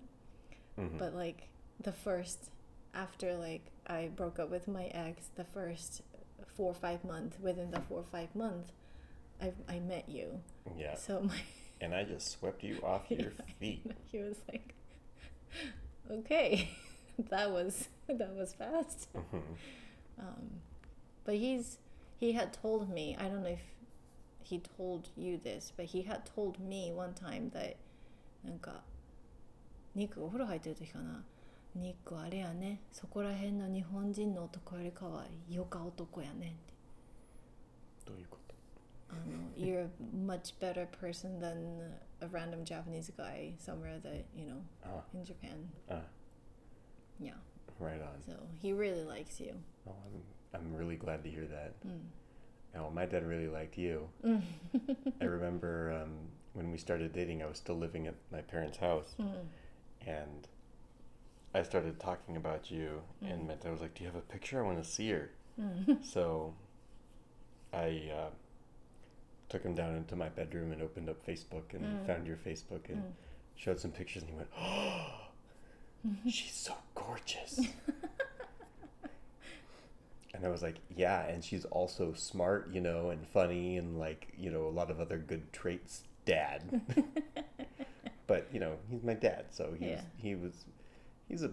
[0.77, 0.97] Mhm.
[0.97, 1.47] But like
[1.82, 2.51] the first
[2.93, 6.01] after like I broke up with my ex, the first
[6.55, 8.71] four or five months, within the four or five months,
[9.41, 10.41] I I met you.
[10.77, 10.95] Yeah.
[10.95, 11.41] So my
[11.82, 13.91] And I just swept you off your Yeah, feet.
[14.12, 14.75] he was like,
[16.12, 16.69] okay,
[17.29, 19.10] that was that was fast.
[19.13, 19.41] Mhm.
[20.19, 20.62] Um,
[21.25, 21.77] but he's
[22.19, 23.62] he had told me I don't know if
[24.43, 27.75] he told you this, but he had told me one time that
[28.43, 28.84] なんか
[29.95, 31.23] ニックがお風呂入ってる時かな。
[31.75, 32.82] ニックあれやね。
[32.91, 36.73] そこら辺の日本人の男よりかはよか男やねって。
[38.05, 38.55] どういうこと
[39.10, 45.03] あの You're a much better person than a random Japanese guy somewhere that you know Ah,
[45.13, 45.69] in Japan.
[45.89, 46.01] ah,
[47.20, 47.33] yeah.
[47.79, 48.22] right on.
[48.27, 49.55] So he really likes you.
[49.88, 51.74] Oh, I'm, I'm really glad to hear that.
[51.87, 52.00] Mm.
[52.77, 54.09] Oh, my dad really liked you.
[54.24, 54.42] Mm.
[55.20, 56.11] I remember um,
[56.55, 59.46] when we started dating, I was still living at my parents' house, Mm.
[60.07, 60.48] and
[61.55, 64.59] I started talking about you, and my dad was like, "Do you have a picture?
[64.62, 66.05] I want to see her." Mm.
[66.14, 66.55] So
[67.72, 68.31] I uh,
[69.48, 72.07] took him down into my bedroom and opened up Facebook and Mm.
[72.07, 73.12] found your Facebook and Mm.
[73.57, 75.23] showed some pictures, and he went, "Oh,
[76.28, 77.60] she's so gorgeous."
[80.34, 84.32] and I was like, "Yeah, and she's also smart, you know, and funny, and like,
[84.36, 86.80] you know, a lot of other good traits, Dad."
[88.26, 90.00] but you know, he's my dad, so he's Yeah.
[90.16, 90.64] he was
[91.28, 91.52] he's a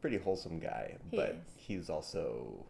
[0.00, 1.36] pretty wholesome guy, He but is.
[1.56, 2.64] he's also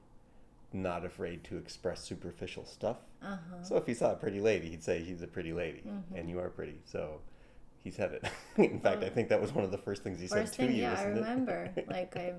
[0.72, 2.96] not afraid to express superficial stuff.
[3.22, 3.62] Uh-huh.
[3.62, 6.02] So if he saw a pretty lady, he'd say she's a pretty lady, Mhm.
[6.18, 6.80] and you are pretty.
[6.84, 7.20] So
[7.84, 8.24] he said it.
[8.56, 9.10] In fact, I Oh.
[9.10, 10.82] think that was one of the first things he said to thing, you.
[10.82, 11.70] yeah, I remember.
[11.86, 12.32] like I,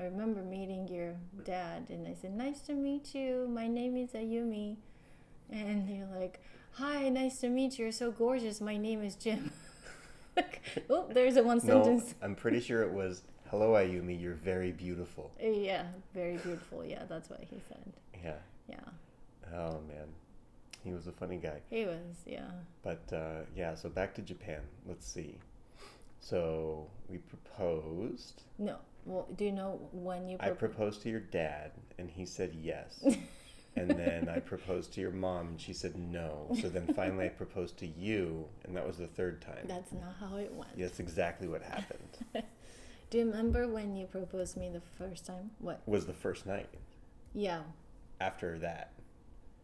[0.00, 3.48] I remember meeting your dad, and I said, "Nice to meet you.
[3.52, 4.76] My name is Ayumi,"
[5.50, 6.40] and you're like,
[6.72, 7.84] "Hi, nice to meet you.
[7.86, 8.60] You're so gorgeous.
[8.60, 9.50] My name is Jim."
[10.90, 11.86] oh, there's a one sentence.
[11.86, 12.14] no, sentence.
[12.22, 14.20] I'm pretty sure it was, "Hello, Ayumi.
[14.20, 16.84] You're very beautiful." Yeah, very beautiful.
[16.84, 17.92] Yeah, that's what he said.
[18.22, 18.34] Yeah.
[18.68, 20.08] Yeah, Oh man,
[20.84, 21.60] he was a funny guy.
[21.70, 22.22] he was.
[22.26, 22.50] Yeah.
[22.82, 24.60] But uh, yeah, so back to Japan.
[24.86, 25.36] Let's see.
[26.20, 28.42] So we proposed.
[28.58, 28.76] No.
[29.04, 30.36] Well, do you know when you?
[30.40, 33.02] I proposed to your dad, and he said yes.
[33.76, 36.48] and then I proposed to your mom, and she said no.
[36.60, 39.64] So then finally I proposed to you, and that was the third time.
[39.66, 40.76] That's not how it went.
[40.76, 42.18] That's exactly what happened.
[43.10, 45.50] Do you remember when you proposed to me the first time?
[45.60, 45.80] What?
[45.86, 46.68] was the first night.
[47.34, 47.62] Yeah.
[48.20, 48.92] After that,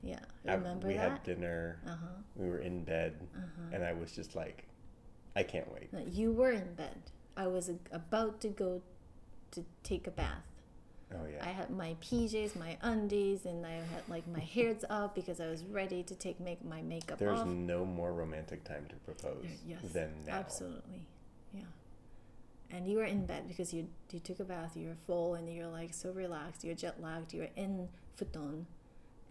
[0.04, 0.18] Yeah.
[0.46, 1.10] I- Remember we that?
[1.12, 1.78] had dinner.
[1.86, 1.96] Uh huh.
[2.36, 3.70] We were in bed, Uh-huh.
[3.72, 4.66] and I was just like,
[5.34, 5.92] I can't wait.
[5.92, 6.98] No, you were in bed.
[7.36, 8.82] I was about to go
[9.52, 10.44] to take a bath.
[11.12, 11.44] Oh yeah.
[11.44, 15.46] I had my PJs, my undies, and I had like my hairs up because I
[15.48, 17.46] was ready to take make my makeup There's off.
[17.46, 20.34] no more romantic time to propose yes, than now.
[20.36, 21.06] Absolutely,
[21.52, 21.62] yeah.
[22.70, 24.76] And you were in bed because you you took a bath.
[24.76, 26.64] You were full and you're like so relaxed.
[26.64, 27.32] You're jet lagged.
[27.32, 28.66] You're in futon,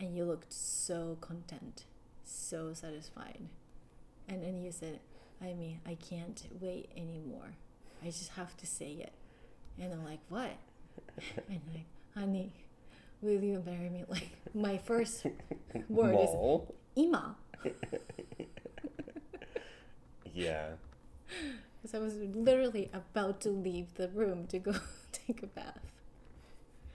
[0.04, 1.86] and you looked so content,
[2.26, 3.40] so satisfied.
[4.28, 5.00] And then you said,
[5.42, 7.56] "I mean, I can't wait anymore.
[8.04, 9.14] I just have to say it."
[9.80, 10.52] And I'm like, "What?"
[11.50, 12.52] and like, "Honey,
[13.22, 15.26] will you marry me?" Like my first
[15.90, 16.30] word is
[16.96, 17.36] "ima."
[20.36, 20.72] Yeah.
[21.82, 24.74] Because I was literally about to leave the room to go
[25.12, 25.93] take a bath.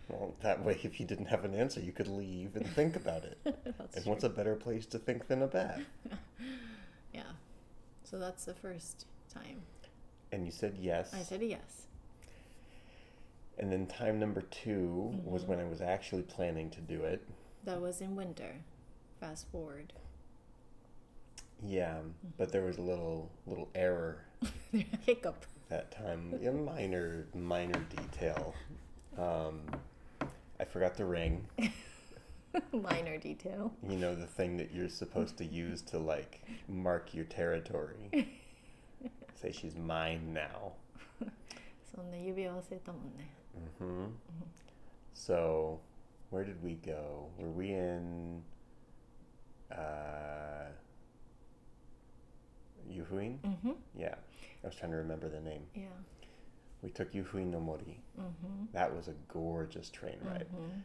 [0.08, 3.24] Well, that way, if you didn't have an answer, you could leave and think about
[3.24, 3.38] it.
[3.44, 4.02] And true.
[4.12, 5.80] what's a better place to think than a bath?
[7.14, 7.22] Yeah.
[8.04, 9.62] So that's the first time.
[10.32, 11.12] And you said yes.
[11.14, 11.86] I said yes.
[13.58, 15.50] And then time number 2 was Mm-hmm.
[15.50, 17.22] when I was actually planning to do it.
[17.64, 18.56] That was in winter.
[19.20, 19.92] Fast forward.
[21.66, 22.28] Yeah, Mm-hmm.
[22.36, 24.24] but there was a little little error
[25.06, 25.44] Hiccup.
[25.70, 26.34] that time.
[26.44, 28.54] A minor minor detail.
[29.18, 29.60] Um,
[30.60, 31.46] I forgot the ring.
[32.72, 33.72] Minor detail.
[33.86, 38.10] You know, the thing that you're supposed to use to like mark your territory.
[39.40, 40.72] Say she's mine now.
[41.94, 43.30] そんな指輪忘れたもんね。
[43.80, 44.06] Mm-hmm.
[45.14, 45.80] So,
[46.30, 47.28] where did we go?
[47.38, 48.42] Were we in
[49.72, 50.70] uh,
[52.88, 53.38] Yufuin?
[53.40, 53.72] Mm-hmm.
[53.96, 54.14] Yeah.
[54.62, 55.62] I was trying to remember the name.
[55.74, 55.86] Yeah.
[56.82, 58.00] We took Yufuin no Mori.
[58.20, 58.64] Mm-hmm.
[58.72, 60.46] That was a gorgeous train ride.
[60.54, 60.78] Mm-hmm.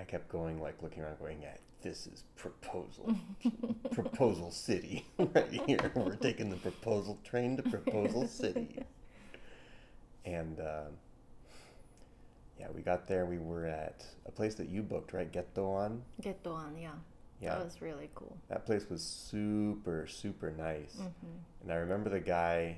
[0.00, 3.14] I kept going, like looking around, going, "Yeah, this is proposal,
[3.92, 5.90] proposal city right here.
[5.94, 8.78] We're taking the proposal train to proposal city."
[10.26, 10.92] And um
[12.58, 13.24] yeah, we got there.
[13.24, 15.32] We were at a place that you booked, right?
[15.32, 16.00] Gettoan.
[16.20, 16.90] Get on, yeah.
[17.40, 18.36] Yeah, That was really cool.
[18.50, 20.96] that place was super, super nice.
[20.96, 21.62] Mm-hmm.
[21.62, 22.76] And I remember the guy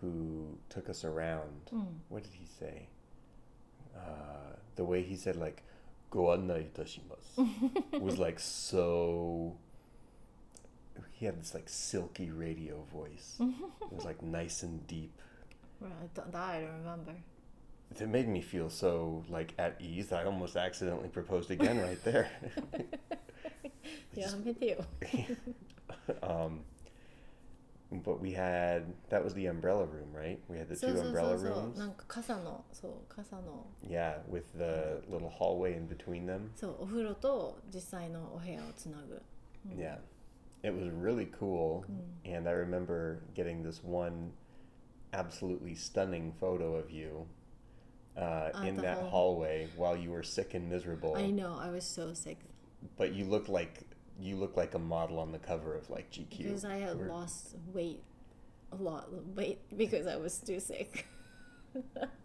[0.00, 1.70] who took us around.
[1.72, 1.86] Mm.
[2.08, 2.88] What did he say?
[3.96, 5.62] Uh, the way he said like
[6.10, 9.56] "go itashimasu" was like so.
[11.12, 13.36] He had this like silky radio voice.
[13.40, 15.12] it was like nice and deep.
[15.80, 17.12] Right, that I don't remember.
[17.98, 20.12] It made me feel so like at ease.
[20.12, 22.30] I almost accidentally proposed again right there.
[24.14, 24.84] yeah, just, I'm with you.
[26.22, 26.60] um,
[27.92, 30.40] but we had that was the umbrella room, right?
[30.48, 31.78] We had the two umbrella rooms.
[33.82, 36.50] Yeah, with the little hallway in between them.
[36.56, 36.76] So
[39.68, 39.80] mm.
[39.80, 39.96] Yeah.
[40.62, 42.34] It was really cool mm.
[42.34, 44.32] and I remember getting this one
[45.12, 47.26] absolutely stunning photo of you
[48.16, 51.14] uh, in that hallway while you were sick and miserable.
[51.16, 52.38] I know, I was so sick.
[52.96, 53.85] But you looked like
[54.20, 56.38] you look like a model on the cover of like GQ.
[56.38, 58.02] because I had were- lost weight,
[58.72, 61.06] a lot of weight because I was too sick.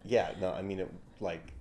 [0.02, 1.52] Yeah, no, I mean it like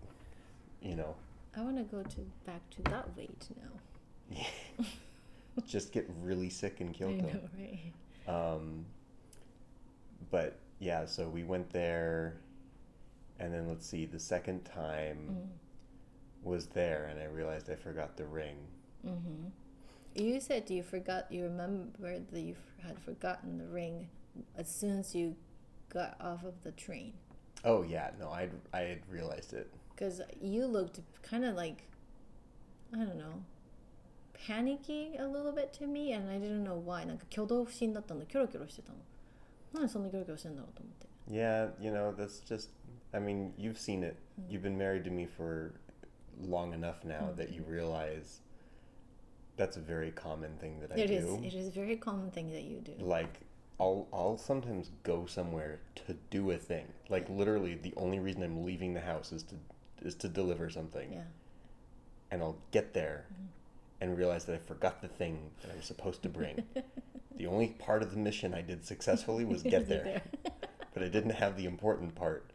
[0.82, 1.13] you know,
[1.58, 4.39] I want to go to back to that weight now.
[5.67, 7.17] just get really sick in I Kyoto.
[7.28, 8.54] know, right?
[8.56, 8.86] Um,
[10.30, 12.38] but yeah, so we went there,
[13.39, 15.48] and then let's see, the second time Mm.
[16.48, 18.56] was there, and I realized I forgot the ring.
[19.06, 19.48] Mm-hmm.
[20.14, 21.31] You said you forgot.
[21.31, 24.09] You remembered that you f- had forgotten the ring
[24.57, 25.37] as soon as you
[25.90, 27.12] got off of the train.
[27.64, 29.71] Oh yeah, no, I I had realized it.
[29.95, 31.85] Because you looked kind of like,
[32.95, 33.42] I don't know,
[34.35, 37.05] panicky a little bit to me, and I didn't know why.
[37.05, 38.99] なんか挙動不審だったの、キョロキョロしてたの。
[39.75, 41.07] なんでそんなキョロキョロしてんだろうと思って。
[41.29, 42.71] Yeah, you know, that's just.
[43.12, 44.16] I mean, you've seen it.
[44.40, 44.51] Mm.
[44.51, 45.73] You've been married to me for
[46.40, 48.40] long enough now that you realize
[49.58, 51.26] that's a very common thing that I It is.
[51.26, 51.44] do.
[51.44, 52.94] It is a very common thing that you do.
[53.00, 53.42] like
[53.80, 56.86] I'll I'll sometimes go somewhere to do a thing.
[57.10, 59.56] Like literally the only reason I'm leaving the house is to
[60.04, 61.14] is to deliver something.
[61.14, 61.22] Yeah.
[62.32, 63.46] And I'll get there mm-hmm.
[64.02, 66.64] and realize that I forgot the thing that I was supposed to bring.
[67.38, 70.22] the only part of the mission I did successfully was get there,
[70.94, 72.52] but I didn't have the important part,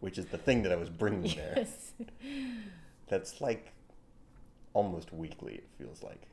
[0.00, 1.54] which is the thing that I was bringing there.
[1.56, 1.92] yes.
[3.08, 3.72] That's like
[4.73, 6.27] almost weekly, it feels like.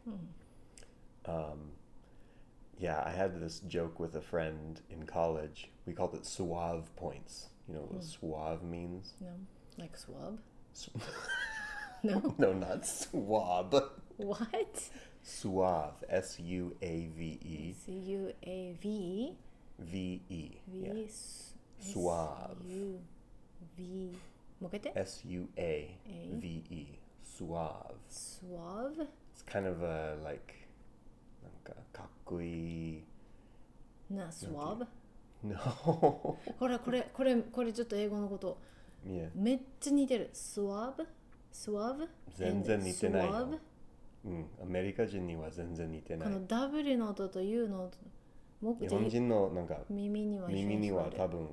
[1.27, 1.73] Um,
[2.79, 5.71] yeah, I had this joke with a friend in college.
[5.87, 7.49] We called it suave points.
[7.69, 9.15] You know what suave means?
[9.21, 9.29] No.
[9.79, 10.39] Like swab?
[10.73, 10.91] Su-
[12.03, 12.35] No.
[12.39, 13.75] no, not swab.
[14.17, 14.91] What?
[15.23, 15.95] Suave.
[16.09, 17.75] S U A V E.
[17.87, 19.37] C U A V
[19.79, 20.51] V E.
[20.67, 21.05] V Yeah.
[21.07, 22.57] S Suave.
[22.67, 22.99] U
[23.77, 24.17] V
[24.61, 26.31] もう一回言って S U A A.
[26.41, 26.99] V E.
[27.38, 27.94] Suave.
[28.10, 29.08] Suave?
[29.36, 30.54] It's kind of a like
[31.44, 33.04] なんかかっこいい
[34.10, 34.88] な、suave?
[35.44, 35.56] No.
[36.58, 38.58] ほら、これ、これ、これちょっと英語のこと。
[39.06, 39.30] yeah.
[39.36, 40.30] めっちゃ似てる。
[40.34, 41.06] suave?
[41.54, 42.08] suave?
[42.36, 43.60] 全然似てないよ suave?
[44.26, 47.98] うん、アメリカ人には全然似てないこの W の音と U の音。
[48.80, 51.48] 日本人のなんか耳には一緒耳には聞こえる多分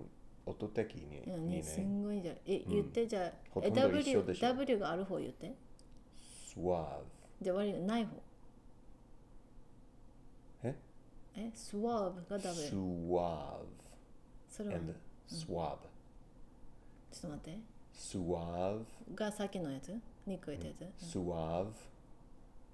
[0.47, 2.37] 音的にいやにね、すねんごいじゃん。
[2.47, 5.55] え、うん言ってじゃあ、えほとんど一緒 W, でしょ W がある方言って？
[6.54, 7.04] suave
[7.42, 8.12] じゃあ、割りない方。
[10.64, 10.76] え
[11.36, 12.70] え、suave が W。
[12.70, 13.66] suave
[14.50, 14.94] それは、 and
[15.28, 15.78] swab
[17.12, 17.60] ちょっと待って。
[17.94, 19.94] suave がさっきのやつ
[20.26, 21.68] 肉言ったやつ、 suave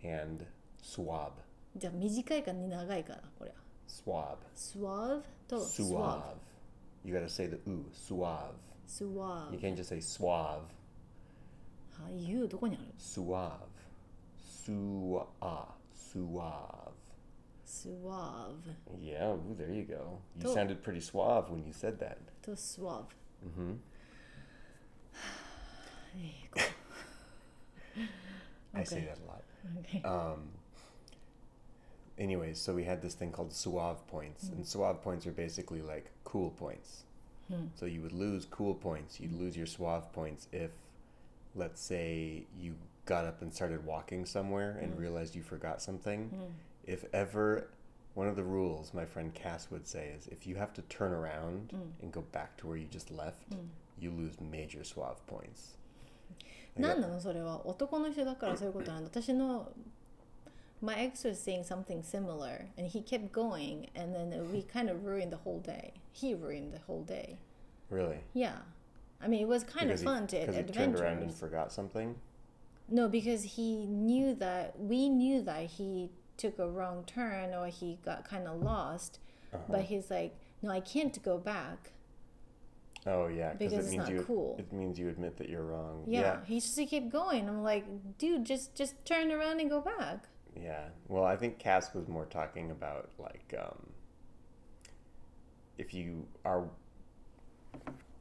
[0.03, 0.45] and
[0.81, 1.31] swab
[1.75, 3.53] じゃあ短いか長いからこれ
[3.87, 6.35] swab suave と suave suave
[7.03, 8.53] you gotta say the u suave
[8.87, 10.61] suave you can't just say suave は
[12.11, 13.51] U どこにある suave
[14.70, 15.66] Suave.
[15.94, 16.92] Suave.
[17.64, 18.64] Suave.
[19.00, 20.18] Yeah, ooh, there you go.
[20.36, 22.18] You to, sounded pretty suave when you said that.
[22.42, 23.14] To suave.
[23.46, 23.72] Mm-hmm.
[26.14, 26.62] there you go.
[28.74, 29.42] I say that a lot.
[29.80, 30.02] Okay.
[30.04, 30.48] Um,
[32.18, 34.52] anyways, so we had this thing called suave points, mm.
[34.52, 37.04] and suave points are basically like cool points.
[37.52, 37.68] Mm.
[37.74, 40.70] So you would lose cool points, you'd lose your suave points if,
[41.54, 42.74] let's say, you
[43.05, 46.31] got up and started walking somewhere and realized you forgot something.
[46.85, 47.67] If ever,
[48.13, 51.11] one of the rules my friend Cass would say is if you have to turn
[51.11, 53.43] around and go back to where you just left,
[53.99, 55.75] you lose major suave points.
[56.77, 59.71] I 何 got- なのそれは男の人だからそういうことなんだ私の
[60.81, 65.05] My ex was saying something similar and he kept going and then we kind of
[65.05, 67.37] ruined the whole day he ruined the whole day
[67.89, 68.19] really?
[68.33, 68.57] yeah
[69.21, 71.31] I mean it was kind Because of fun he, to because he turned around and
[71.31, 72.15] adventures forgot something?
[72.90, 77.98] No, because he knew that we knew that he took a wrong turn or he
[78.04, 79.18] got kind of lost.
[79.52, 79.62] Uh-huh.
[79.68, 81.92] But he's like, no, I can't go back.
[83.06, 84.56] Oh yeah, Because it it's means not you cool.
[84.58, 86.04] it means you admit that you're wrong.
[86.06, 86.36] Yeah, yeah.
[86.44, 87.48] he just kept going.
[87.48, 87.86] I'm like,
[88.18, 90.24] dude, just just turn around and go back.
[90.60, 90.88] Yeah.
[91.08, 93.86] Well, I think Cass was more talking about like um,
[95.78, 96.64] if you are,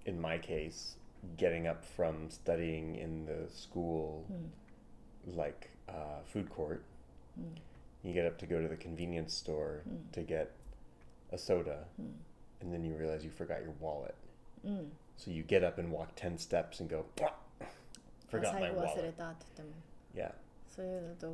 [0.06, 0.96] in my case,
[1.38, 4.26] getting up from studying in the school,
[5.36, 6.84] like uh, food court.
[7.40, 7.58] Mm.
[8.04, 10.12] You get up to go to the convenience store mm.
[10.14, 10.52] to get
[11.32, 12.12] a soda, mm.
[12.62, 14.16] and then you realize you forgot your wallet.
[15.18, 17.06] So you get up and walk ten steps and go,
[18.30, 19.16] forgot my wallet.
[20.16, 20.32] Yeah.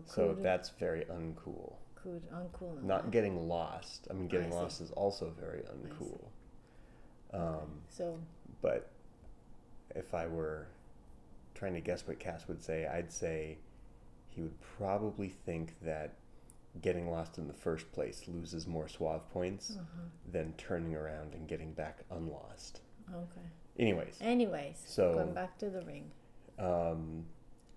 [0.06, 1.74] So that's very uncool.
[1.96, 2.84] Cool, uncool.
[2.84, 4.08] Not getting lost.
[4.10, 6.20] I mean, getting I lost is also very uncool.
[7.34, 8.18] Um, so.
[8.62, 8.90] But
[9.96, 10.68] if I were
[11.54, 13.58] trying to guess what Cass would say, I'd say
[14.36, 16.16] he would probably think that
[16.82, 20.02] getting lost in the first place loses more suave points Uh-huh.
[20.32, 22.82] than turning around and getting back unlost.
[23.14, 26.12] okay Anyways, anyways So- going back to the ring
[26.60, 27.26] um,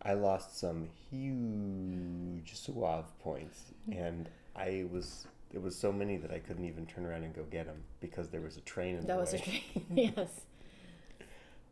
[0.02, 6.38] I lost some huge suave points, and I was there was so many that I
[6.38, 9.14] couldn't even turn around and go get them because there was a train in that
[9.14, 9.64] the was a way.
[9.72, 9.86] dream
[10.16, 10.42] yes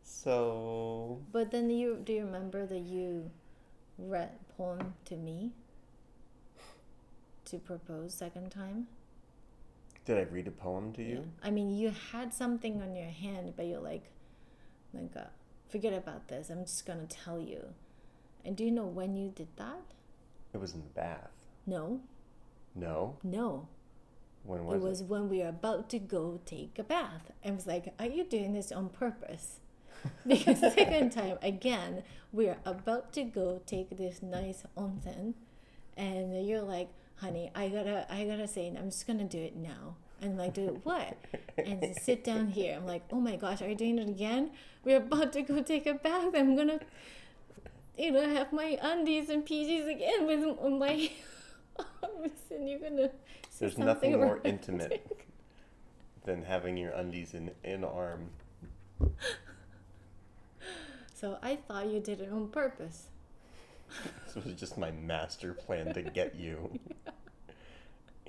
[0.03, 3.29] So but then you do you remember that you
[3.97, 5.51] read poem to me
[7.45, 8.87] to propose second time
[10.07, 11.25] did I read a poem to you?
[11.43, 14.05] I mean, you had something on your hand, but you're like,
[14.93, 15.25] like, uh,
[15.67, 16.49] forget about this.
[16.49, 17.73] I'm just gonna tell you.
[18.45, 19.81] And do you know when you did that?
[20.53, 21.29] It was in the bath.
[21.65, 21.99] No,
[22.73, 23.67] No, no.
[24.43, 27.31] when was it was when we were about to go take a bath.
[27.43, 29.59] I was like, are you doing this on purpose?
[30.27, 35.33] Because second time again, we are about to go take this nice onsen,
[35.95, 39.95] and you're like, honey, I gotta, I gotta say, I'm just gonna do it now.
[40.21, 41.17] And like, do it what?
[41.57, 42.75] And sit down here.
[42.75, 44.51] I'm like, oh my gosh, are you doing it again?
[44.83, 46.33] We're about to go take a bath.
[46.35, 46.79] I'm gonna,
[47.97, 51.11] you know, have my undies and PJs again with on my
[52.03, 53.11] arms, and you're gonna.
[53.59, 54.69] There's nothing more romantic.
[54.69, 55.27] intimate
[56.25, 58.29] than having your undies in in arm.
[61.19, 63.07] So I thought you did it on purpose.
[64.25, 66.79] This was just my master plan to get you.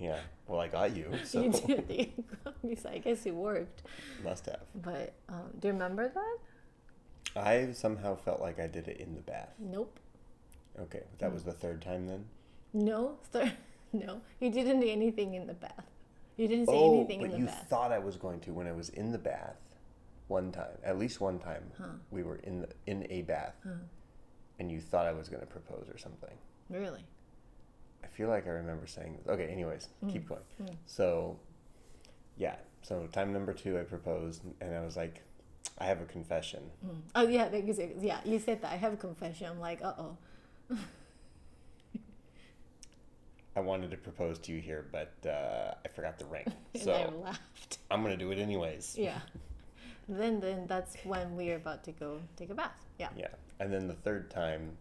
[0.01, 0.21] Yeah.
[0.47, 1.85] Well, I got you, so You did.
[2.17, 3.83] You got me, so I guess it worked.
[4.23, 4.61] must have.
[4.77, 6.39] But um, do you remember that?
[7.35, 9.55] I somehow felt like I did it in the bath.
[9.59, 9.99] Nope.
[10.81, 12.27] Okay, that was the third time then.
[12.73, 13.19] No.
[13.33, 13.55] Third.
[13.93, 14.21] No.
[14.39, 15.91] You didn't do anything in the bath.
[16.37, 18.73] You didn't say oh, anything in but you thought I was going to when I
[18.73, 19.57] was in the bath.
[20.29, 21.87] One time, at least one time, Huh.
[22.11, 23.71] we were in the, in a bath, Huh.
[24.59, 26.37] and you thought I was going to propose or something.
[26.69, 27.05] Really?
[28.05, 29.27] I feel like I remember saying this.
[29.27, 30.43] Okay, anyways, keep going.
[30.63, 30.77] mm.
[30.87, 31.39] So,
[32.37, 32.57] yeah.
[32.83, 35.23] So time number two, I proposed, and I was like,
[35.79, 36.63] I have a confession.
[36.87, 37.01] Mm.
[37.15, 38.73] Oh yeah, because yeah, you said that.
[38.73, 39.47] I have a confession.
[39.49, 40.17] I'm like, uh oh.
[43.57, 46.45] I wanted to propose to you here, but uh, I forgot the ring.
[46.75, 47.79] And I So laughed.
[47.91, 48.95] I'm gonna do it anyways.
[48.99, 49.21] Yeah.
[50.09, 52.85] then then that's when we are about to go take a bath.
[52.99, 53.09] Yeah.
[53.17, 53.29] Yeah.
[53.61, 54.77] And then the third time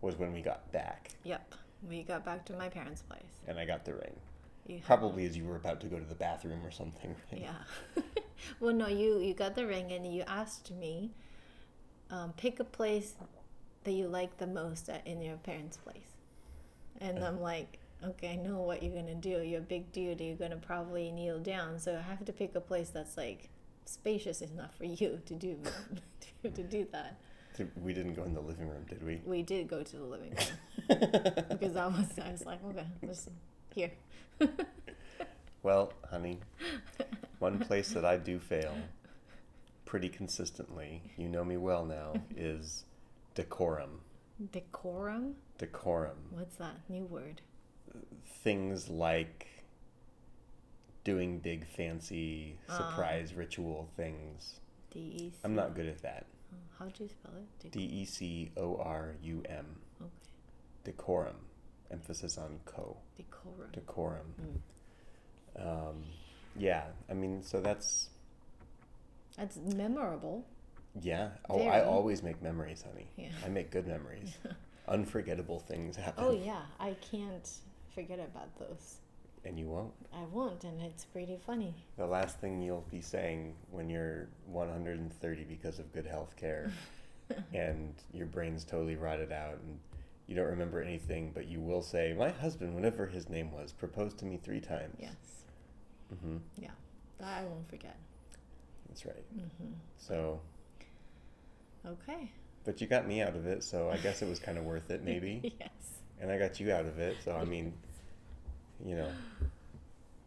[0.00, 1.54] was when we got back, Yep.
[1.88, 3.22] We got back to my parents' place.
[3.46, 4.16] and I got the ring.
[4.66, 7.14] You Probably as you were about to go to the bathroom or something.
[7.32, 7.40] right?
[7.42, 8.02] Yeah.
[8.60, 11.10] well, no, you you got the ring and you asked me,
[12.10, 13.14] um, pick a place
[13.84, 16.10] that you like the most at, in your parents' place,
[17.00, 19.40] and I'm like, okay, I know what you're gonna do.
[19.42, 20.20] You're a big dude.
[20.20, 21.78] You're gonna probably kneel down.
[21.78, 23.48] So I have to pick a place that's like
[23.90, 25.56] spacious enough for you to do
[26.42, 27.16] to, to do that.
[27.82, 29.20] We didn't go in the living room, did we?
[29.26, 30.88] We did go to the living room
[31.50, 33.34] because I was I was like, okay, listen
[33.74, 33.90] here.
[35.62, 36.40] Well, honey,
[37.38, 38.72] one place that I do fail
[39.84, 42.86] pretty consistently, you know me well now, is
[43.34, 44.00] decorum.
[44.52, 45.34] Decorum.
[45.58, 46.16] Decorum.
[46.30, 47.42] What's that new word?
[48.42, 49.48] Things like
[51.10, 52.76] doing big, fancy, Ah.
[52.78, 54.60] surprise ritual things.
[54.90, 55.36] D E C.
[55.44, 56.26] I'm not good at that.
[56.52, 57.70] Oh, how do you spell it?
[57.72, 59.66] D E C O R U M.
[60.00, 60.10] okay.
[60.84, 61.36] Decorum.
[61.90, 62.96] Emphasis on co.
[63.16, 63.70] Decorum.
[63.72, 64.34] Decorum.
[64.40, 65.66] Mm.
[65.66, 66.04] Um,
[66.56, 68.10] yeah, I mean, so that's
[69.36, 70.44] That's memorable.
[71.00, 71.30] Yeah.
[71.48, 73.06] Oh, I always make memories, honey.
[73.16, 73.30] Yeah.
[73.44, 74.36] I make good memories.
[74.88, 76.24] Unforgettable things happen.
[76.24, 77.48] Oh yeah, I can't
[77.94, 78.96] forget about those.
[79.44, 79.92] And you won't.
[80.12, 81.74] I won't, and it's pretty funny.
[81.96, 86.70] The last thing you'll be saying when you're 130 because of good health care
[87.54, 89.78] and your brain's totally rotted out and
[90.26, 94.18] you don't remember anything, but you will say, My husband, whatever his name was, proposed
[94.18, 94.94] to me three times.
[95.00, 95.14] Yes.
[96.14, 96.36] Mm-hmm.
[96.58, 96.70] Yeah.
[97.18, 97.96] That I won't forget.
[98.88, 99.24] That's right.
[99.36, 99.72] Mm-hmm.
[99.98, 100.40] So,
[101.86, 102.30] Okay.
[102.64, 104.90] but you got me out of it, so I guess it was kind of worth
[104.90, 105.54] it, maybe.
[105.60, 105.70] yes.
[106.20, 107.72] and I got you out of it, so I mean,
[108.84, 109.10] you know,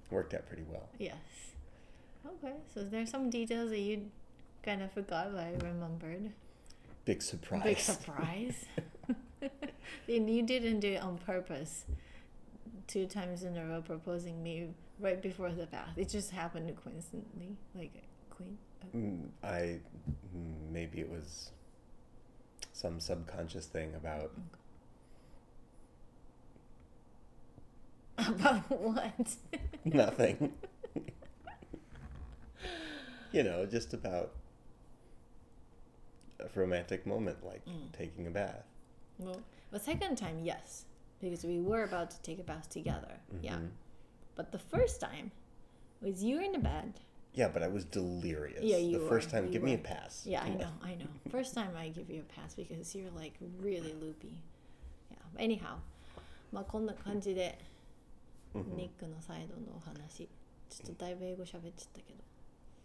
[0.09, 0.87] worked out pretty well.
[0.99, 1.15] Yes.
[2.25, 2.53] Okay.
[2.73, 4.09] So there's some details that you
[4.63, 6.31] kind of forgot, but I remembered.
[7.05, 7.63] Big surprise.
[7.63, 8.65] Big surprise.
[10.07, 11.85] and you didn't do it on purpose.
[12.87, 15.89] Two times in a row, proposing me right before the bath.
[15.95, 17.93] It just happened coincidentally, like
[18.29, 18.57] queen.
[18.95, 19.79] Mm, I
[20.35, 21.51] mm, maybe it was
[22.73, 24.31] some subconscious thing about
[28.18, 29.36] About what?
[29.84, 30.52] nothing.
[33.32, 34.32] you know, just about
[36.40, 37.92] a romantic moment like Mm.
[37.92, 38.64] taking a bath.
[39.18, 40.84] well, the second time, yes,
[41.20, 43.20] because we were about to take a bath together.
[43.42, 43.56] Yeah.
[43.56, 43.70] Mhm.
[44.36, 45.30] But the first time
[46.00, 47.00] was you in the bed.
[47.34, 48.62] Yeah, but I was delirious.
[48.64, 49.82] Yeah, you The first were, time, you give me a were.
[49.82, 50.24] pass.
[50.26, 50.58] Yeah, I Come on.
[50.60, 51.06] know, I know.
[51.30, 54.38] First time I give you a pass because you're like really loopy.
[55.10, 55.18] Yeah.
[55.38, 55.78] Anyhow,
[56.52, 57.58] まあこんな感じで
[58.53, 58.75] Mhm.
[58.75, 60.27] ニックのサイドのお話、
[60.69, 62.23] ちょっとだいぶ英語喋っちゃったけど。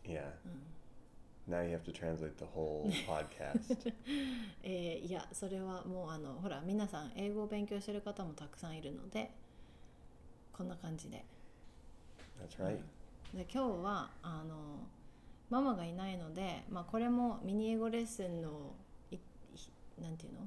[0.04, 0.32] Yeah.
[0.44, 1.54] うん。
[1.54, 3.92] Now you have to translate the whole podcast.
[4.62, 9.30] えーいやそれはもうあのほら皆さん英語を勉強してる方もたくさんいるので
[10.52, 11.24] こんな感じで
[12.38, 12.76] That's right.
[13.34, 14.86] で今日はあの
[15.48, 18.74] ママがいないので、まあ、これもミニ英語レッスンの
[19.10, 19.18] いい
[20.02, 20.40] なんていうの？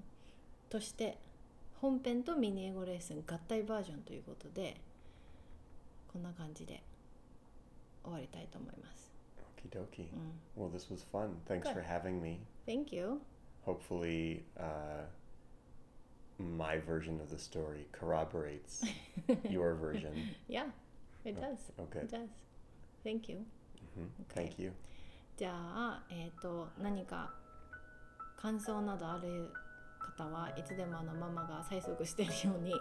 [0.70, 1.18] として
[1.82, 4.80] 本編とミニ英語レッスン合体バージョンということで
[6.12, 6.82] こんな感じで
[8.04, 9.12] 終わりたいと思います。
[9.58, 10.08] Okie dokie.
[10.58, 11.36] うん、Well, this was fun.
[11.48, 11.74] Thanks Good.
[11.74, 12.40] for having me.
[12.66, 13.22] Thank you.
[13.66, 15.06] Hopefully, uh,
[16.40, 18.84] my version of the story corroborates
[19.50, 20.12] your version.
[20.48, 20.66] Yeah,
[21.24, 21.72] it does.
[21.78, 22.04] Oh, good.
[22.04, 22.30] It does.
[23.04, 23.46] Thank you.
[23.96, 24.48] hmm Okay.
[24.48, 24.72] Thank you.
[25.38, 27.34] じゃあ、えっ、と何か
[28.38, 29.52] 感想などある
[30.00, 32.74] 方はいつでもあのママが催促しているように、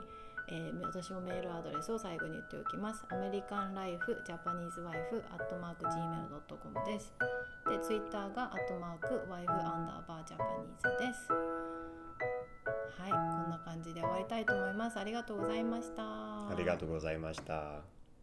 [0.52, 3.04] えー私もメールアドレスを最後に言っておきます。
[3.10, 7.14] アメリカンライフジャパニーズワイフアットマーク Gmail.com です。
[7.68, 11.32] で、ツイッターがアットマークワイフアンダーバージャパニーズです。
[13.00, 14.98] はい、こんな感じで終わりたいと思います。
[14.98, 16.02] ありがとうございました。
[16.02, 17.99] ありがとうございました。